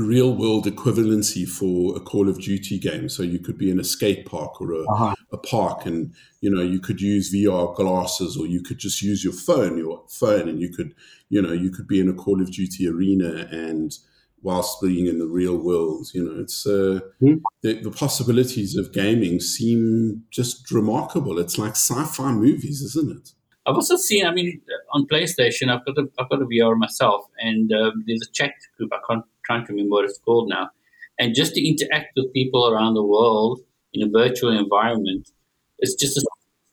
real 0.00 0.34
world 0.34 0.66
equivalency 0.66 1.48
for 1.48 1.96
a 1.96 2.00
Call 2.00 2.28
of 2.28 2.40
Duty 2.40 2.78
game. 2.78 3.08
So 3.08 3.22
you 3.22 3.38
could 3.38 3.58
be 3.58 3.70
in 3.70 3.80
a 3.80 3.84
skate 3.84 4.26
park 4.26 4.60
or 4.60 4.72
a, 4.72 4.84
uh-huh. 4.84 5.14
a 5.32 5.38
park, 5.38 5.86
and 5.86 6.14
you 6.40 6.50
know 6.50 6.62
you 6.62 6.80
could 6.80 7.00
use 7.00 7.32
VR 7.32 7.74
glasses, 7.74 8.36
or 8.36 8.46
you 8.46 8.62
could 8.62 8.78
just 8.78 9.02
use 9.02 9.24
your 9.24 9.32
phone, 9.32 9.78
your 9.78 10.04
phone, 10.08 10.48
and 10.48 10.60
you 10.60 10.70
could, 10.70 10.94
you 11.28 11.40
know, 11.40 11.52
you 11.52 11.70
could 11.70 11.86
be 11.86 12.00
in 12.00 12.08
a 12.08 12.14
Call 12.14 12.40
of 12.40 12.50
Duty 12.50 12.88
arena 12.88 13.48
and 13.50 13.98
whilst 14.42 14.80
being 14.80 15.06
in 15.06 15.18
the 15.18 15.26
real 15.26 15.56
world. 15.56 16.08
You 16.14 16.24
know, 16.24 16.40
it's 16.40 16.66
uh, 16.66 17.00
mm. 17.20 17.40
the, 17.62 17.80
the, 17.82 17.90
possibilities 17.90 18.76
of 18.76 18.92
gaming 18.92 19.40
seem 19.40 20.24
just 20.30 20.70
remarkable. 20.70 21.38
It's 21.38 21.58
like 21.58 21.72
sci-fi 21.72 22.32
movies, 22.32 22.80
isn't 22.82 23.10
it? 23.10 23.32
I've 23.66 23.74
also 23.74 23.96
seen. 23.96 24.24
I 24.24 24.32
mean, 24.32 24.60
on 24.92 25.06
PlayStation, 25.06 25.68
I've 25.68 25.84
got 25.84 25.98
a, 25.98 26.08
I've 26.18 26.30
got 26.30 26.40
a 26.40 26.46
VR 26.46 26.76
myself, 26.76 27.26
and 27.38 27.72
um, 27.72 28.04
there's 28.06 28.22
a 28.22 28.30
chat 28.32 28.52
group. 28.76 28.92
I 28.92 28.98
can't 29.08 29.24
trying 29.46 29.64
to 29.66 29.72
remember 29.72 29.94
what 29.94 30.04
it's 30.04 30.18
called 30.18 30.48
now. 30.48 30.70
And 31.18 31.34
just 31.34 31.54
to 31.54 31.66
interact 31.66 32.12
with 32.16 32.32
people 32.32 32.68
around 32.68 32.94
the 32.94 33.02
world 33.02 33.60
in 33.94 34.06
a 34.06 34.10
virtual 34.10 34.56
environment, 34.56 35.30
it's 35.78 35.94
just 35.94 36.18
an 36.18 36.24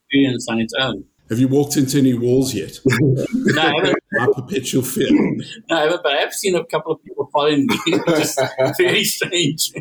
experience 0.06 0.48
on 0.50 0.60
its 0.60 0.74
own. 0.80 1.06
Have 1.30 1.40
you 1.40 1.48
walked 1.48 1.78
into 1.78 1.98
any 1.98 2.14
walls 2.14 2.54
yet? 2.54 2.78
no, 2.86 3.62
I 3.62 3.74
haven't. 3.76 3.96
My 4.12 4.28
perpetual 4.36 4.84
fear. 4.84 5.10
No, 5.70 5.78
I 5.78 5.82
haven't, 5.84 6.04
but 6.04 6.14
I 6.14 6.20
have 6.20 6.34
seen 6.34 6.56
a 6.56 6.66
couple 6.66 6.92
of 6.92 7.04
people 7.04 7.30
following 7.32 7.66
me. 7.66 7.78
Just 8.08 8.40
very 8.78 9.04
strange. 9.04 9.72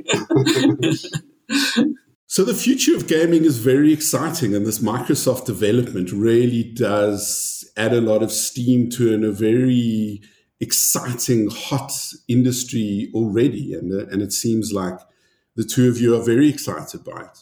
so 2.27 2.45
the 2.45 2.55
future 2.55 2.95
of 2.97 3.09
gaming 3.09 3.45
is 3.45 3.59
very 3.59 3.93
exciting, 3.93 4.55
and 4.55 4.65
this 4.65 4.79
Microsoft 4.79 5.47
development 5.47 6.13
really 6.13 6.63
does 6.63 7.69
add 7.77 7.93
a 7.93 8.01
lot 8.01 8.23
of 8.23 8.31
steam 8.31 8.89
to 8.91 9.13
in 9.13 9.25
a 9.25 9.33
very 9.33 10.23
exciting, 10.63 11.51
hot 11.51 11.93
industry 12.29 13.11
already, 13.13 13.75
and 13.75 13.93
uh, 13.93 14.07
and 14.07 14.23
it 14.23 14.33
seems 14.33 14.73
like 14.73 14.99
the 15.57 15.65
two 15.65 15.91
of 15.91 16.01
you 16.01 16.17
are 16.17 16.23
very 16.23 16.49
excited 16.49 17.05
by 17.05 17.21
it. 17.23 17.39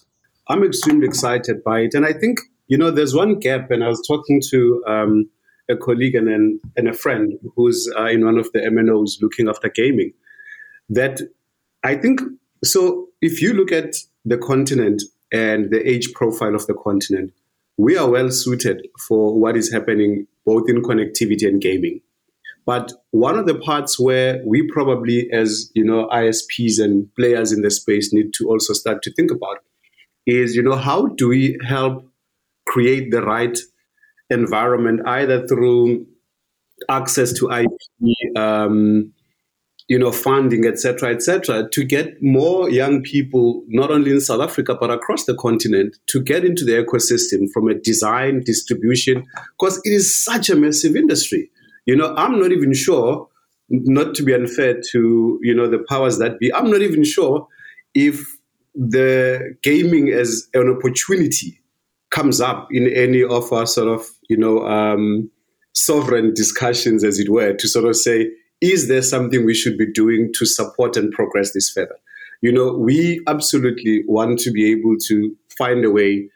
I'm 0.48 0.64
extremely 0.64 1.06
excited 1.06 1.62
by 1.62 1.80
it, 1.80 1.94
and 1.94 2.04
I 2.04 2.12
think 2.12 2.40
you 2.70 2.78
know, 2.78 2.92
there's 2.92 3.14
one 3.14 3.40
gap, 3.40 3.72
and 3.72 3.82
I 3.82 3.88
was 3.88 4.00
talking 4.06 4.40
to 4.50 4.84
um, 4.86 5.28
a 5.68 5.76
colleague 5.76 6.14
and, 6.14 6.28
an, 6.28 6.60
and 6.76 6.88
a 6.88 6.92
friend 6.92 7.32
who's 7.56 7.90
uh, 7.98 8.04
in 8.04 8.24
one 8.24 8.38
of 8.38 8.50
the 8.52 8.60
MNOs 8.60 9.20
looking 9.20 9.48
after 9.48 9.68
gaming. 9.68 10.12
That 10.88 11.20
I 11.82 11.96
think 11.96 12.20
so. 12.64 13.08
If 13.20 13.42
you 13.42 13.52
look 13.54 13.72
at 13.72 13.96
the 14.24 14.38
continent 14.38 15.02
and 15.32 15.70
the 15.70 15.86
age 15.86 16.12
profile 16.14 16.54
of 16.54 16.66
the 16.68 16.74
continent, 16.74 17.32
we 17.76 17.96
are 17.96 18.08
well 18.08 18.30
suited 18.30 18.86
for 19.08 19.36
what 19.38 19.56
is 19.56 19.72
happening 19.72 20.28
both 20.46 20.68
in 20.68 20.80
connectivity 20.80 21.48
and 21.48 21.60
gaming. 21.60 22.00
But 22.70 22.92
one 23.10 23.36
of 23.36 23.46
the 23.46 23.56
parts 23.56 23.98
where 23.98 24.40
we 24.46 24.62
probably, 24.70 25.28
as 25.32 25.72
you 25.74 25.82
know, 25.82 26.06
ISPs 26.12 26.78
and 26.78 27.12
players 27.16 27.50
in 27.50 27.62
the 27.62 27.70
space, 27.72 28.12
need 28.12 28.32
to 28.34 28.48
also 28.48 28.74
start 28.74 29.02
to 29.02 29.12
think 29.12 29.32
about 29.32 29.56
is, 30.24 30.54
you 30.54 30.62
know, 30.62 30.76
how 30.76 31.06
do 31.06 31.26
we 31.26 31.58
help 31.66 32.08
create 32.68 33.10
the 33.10 33.22
right 33.22 33.58
environment 34.30 35.00
either 35.04 35.48
through 35.48 36.06
access 36.88 37.32
to 37.40 37.50
IP, 37.50 38.38
um, 38.38 39.12
you 39.88 39.98
know, 39.98 40.12
funding, 40.12 40.64
etc., 40.64 41.12
etc., 41.12 41.68
to 41.70 41.82
get 41.82 42.22
more 42.22 42.70
young 42.70 43.02
people, 43.02 43.64
not 43.66 43.90
only 43.90 44.12
in 44.12 44.20
South 44.20 44.42
Africa 44.42 44.76
but 44.80 44.92
across 44.92 45.24
the 45.24 45.34
continent, 45.34 45.96
to 46.06 46.22
get 46.22 46.44
into 46.44 46.64
the 46.64 46.74
ecosystem 46.84 47.50
from 47.52 47.66
a 47.66 47.74
design, 47.74 48.44
distribution, 48.44 49.26
because 49.58 49.80
it 49.82 49.90
is 49.90 50.14
such 50.22 50.48
a 50.48 50.54
massive 50.54 50.94
industry. 50.94 51.50
You 51.86 51.96
know, 51.96 52.14
I'm 52.16 52.38
not 52.40 52.52
even 52.52 52.74
sure, 52.74 53.28
not 53.68 54.14
to 54.16 54.22
be 54.22 54.34
unfair 54.34 54.80
to 54.92 55.38
you 55.42 55.54
know 55.54 55.68
the 55.68 55.84
powers 55.88 56.18
that 56.18 56.38
be, 56.38 56.52
I'm 56.52 56.70
not 56.70 56.82
even 56.82 57.04
sure 57.04 57.46
if 57.94 58.36
the 58.74 59.56
gaming 59.62 60.10
as 60.10 60.46
an 60.54 60.68
opportunity 60.68 61.60
comes 62.10 62.40
up 62.40 62.68
in 62.70 62.88
any 62.92 63.22
of 63.22 63.52
our 63.52 63.66
sort 63.66 63.88
of, 63.88 64.06
you 64.28 64.36
know, 64.36 64.66
um, 64.66 65.30
sovereign 65.74 66.34
discussions, 66.34 67.04
as 67.04 67.18
it 67.18 67.28
were, 67.28 67.52
to 67.54 67.68
sort 67.68 67.84
of 67.84 67.96
say, 67.96 68.30
is 68.60 68.88
there 68.88 69.02
something 69.02 69.44
we 69.44 69.54
should 69.54 69.78
be 69.78 69.90
doing 69.90 70.30
to 70.34 70.44
support 70.44 70.96
and 70.96 71.12
progress 71.12 71.52
this 71.52 71.70
further? 71.70 71.96
You 72.42 72.52
know, 72.52 72.72
we 72.72 73.20
absolutely 73.26 74.02
want 74.06 74.38
to 74.40 74.50
be 74.50 74.70
able 74.70 74.96
to 75.06 75.36
find 75.56 75.84
a 75.84 75.90
way, 75.90 76.28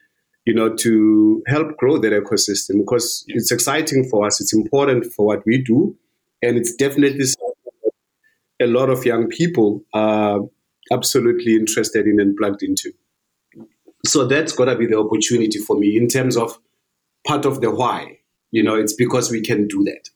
you 0.45 0.55
know, 0.55 0.75
to 0.75 1.43
help 1.47 1.77
grow 1.77 1.99
that 1.99 2.13
ecosystem 2.13 2.79
because 2.79 3.25
it's 3.29 3.51
exciting 3.51 4.09
for 4.09 4.27
us. 4.27 4.41
It's 4.41 4.55
important 4.55 5.07
for 5.13 5.27
what 5.27 5.45
we 5.47 5.63
do. 5.63 5.97
And 6.43 6.59
it's 6.59 6.75
definitely 6.75 7.25
a 8.61 8.67
lot 8.67 8.91
of 8.91 9.05
young 9.05 9.29
people 9.29 9.83
are 9.95 10.41
absolutely 10.93 11.55
interested 11.55 12.07
in 12.07 12.21
and 12.21 12.37
plugged 12.37 12.63
into. 12.63 12.93
So 14.07 14.27
that's 14.27 14.53
got 14.53 14.67
to 14.67 14.77
be 14.77 14.87
the 14.87 14.99
opportunity 14.99 15.59
for 15.59 15.79
me 15.79 15.97
in 15.97 16.09
terms 16.09 16.37
of 16.37 16.59
part 17.27 17.47
of 17.47 17.63
the 17.63 17.71
why. 17.71 18.19
You 18.51 18.63
know, 18.63 18.77
it's 18.77 18.93
because 18.93 19.31
we 19.31 19.41
can 19.41 19.67
do 19.67 19.83
that. 19.85 20.11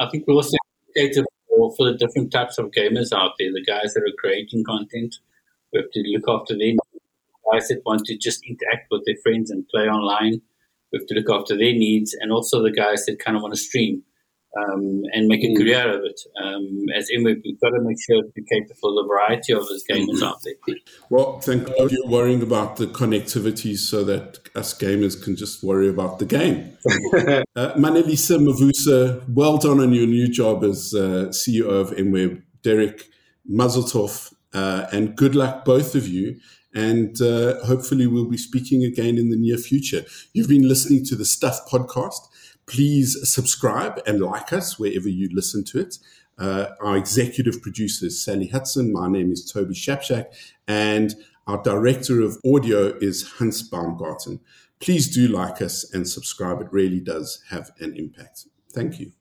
I 0.00 0.08
think 0.08 0.26
we're 0.26 0.34
also 0.34 0.56
educated 0.86 1.24
for, 1.48 1.74
for 1.76 1.90
the 1.90 1.98
different 1.98 2.30
types 2.30 2.56
of 2.56 2.70
gamers 2.70 3.12
out 3.12 3.32
there, 3.38 3.52
the 3.52 3.64
guys 3.66 3.94
that 3.94 4.02
are 4.02 4.14
creating 4.18 4.64
content. 4.64 5.16
We 5.72 5.80
have 5.80 5.90
to 5.90 6.02
look 6.06 6.28
after 6.28 6.56
them. 6.56 6.76
Guys 7.52 7.68
that 7.68 7.82
want 7.86 8.04
to 8.06 8.16
just 8.16 8.40
interact 8.46 8.88
with 8.90 9.02
their 9.06 9.16
friends 9.22 9.50
and 9.50 9.66
play 9.68 9.82
online. 9.84 10.40
We 10.92 10.98
have 10.98 11.06
to 11.08 11.14
look 11.14 11.30
after 11.30 11.56
their 11.56 11.72
needs, 11.72 12.14
and 12.18 12.32
also 12.32 12.62
the 12.62 12.72
guys 12.72 13.04
that 13.06 13.18
kind 13.18 13.36
of 13.36 13.42
want 13.42 13.54
to 13.54 13.60
stream. 13.60 14.04
um, 14.56 15.02
and 15.12 15.26
make 15.26 15.44
a 15.44 15.54
career 15.54 15.88
of 15.88 16.04
it. 16.04 16.20
Um, 16.42 16.86
as 16.96 17.10
MWeb, 17.16 17.42
we've 17.44 17.60
got 17.60 17.70
to 17.70 17.80
make 17.80 17.98
sure 18.00 18.22
to 18.22 18.42
cater 18.42 18.74
for 18.80 18.90
the 18.92 19.06
variety 19.06 19.52
of 19.52 19.66
those 19.68 19.84
gamers 19.88 20.22
out 20.22 20.42
there. 20.42 20.54
Well, 21.10 21.40
thank 21.40 21.66
God 21.66 21.92
you're 21.92 22.08
worrying 22.08 22.42
about 22.42 22.76
the 22.76 22.86
connectivity 22.86 23.76
so 23.76 24.04
that 24.04 24.38
us 24.54 24.76
gamers 24.76 25.22
can 25.22 25.36
just 25.36 25.62
worry 25.62 25.88
about 25.88 26.18
the 26.18 26.24
game. 26.24 26.76
uh, 27.56 27.74
Manelisa 27.74 28.38
Mavusa, 28.38 29.22
well 29.28 29.58
done 29.58 29.80
on 29.80 29.92
your 29.92 30.06
new 30.06 30.28
job 30.28 30.64
as 30.64 30.94
uh, 30.94 31.28
CEO 31.30 31.68
of 31.68 31.90
MWeb. 31.90 32.42
Derek, 32.62 33.04
Mazeltov, 33.50 34.32
uh, 34.52 34.86
and 34.92 35.14
good 35.14 35.34
luck, 35.34 35.64
both 35.64 35.94
of 35.94 36.08
you. 36.08 36.40
And 36.74 37.20
uh, 37.20 37.64
hopefully, 37.64 38.06
we'll 38.06 38.28
be 38.28 38.36
speaking 38.36 38.84
again 38.84 39.18
in 39.18 39.30
the 39.30 39.36
near 39.36 39.56
future. 39.56 40.04
You've 40.32 40.48
been 40.48 40.68
listening 40.68 41.04
to 41.06 41.16
the 41.16 41.24
Stuff 41.24 41.60
podcast. 41.70 42.28
Please 42.66 43.16
subscribe 43.28 44.00
and 44.06 44.20
like 44.20 44.52
us 44.52 44.78
wherever 44.78 45.08
you 45.08 45.28
listen 45.32 45.64
to 45.64 45.80
it. 45.80 45.98
Uh, 46.38 46.66
our 46.80 46.96
executive 46.96 47.60
producer 47.62 48.06
is 48.06 48.22
Sally 48.22 48.48
Hudson. 48.48 48.92
My 48.92 49.08
name 49.08 49.32
is 49.32 49.50
Toby 49.50 49.74
Shapshak. 49.74 50.26
And 50.68 51.14
our 51.46 51.62
director 51.62 52.20
of 52.20 52.36
audio 52.44 52.96
is 52.98 53.26
Hans 53.38 53.62
Baumgarten. 53.62 54.40
Please 54.80 55.12
do 55.12 55.26
like 55.26 55.60
us 55.62 55.90
and 55.92 56.08
subscribe. 56.08 56.60
It 56.60 56.68
really 56.70 57.00
does 57.00 57.42
have 57.48 57.70
an 57.80 57.96
impact. 57.96 58.44
Thank 58.72 59.00
you. 59.00 59.17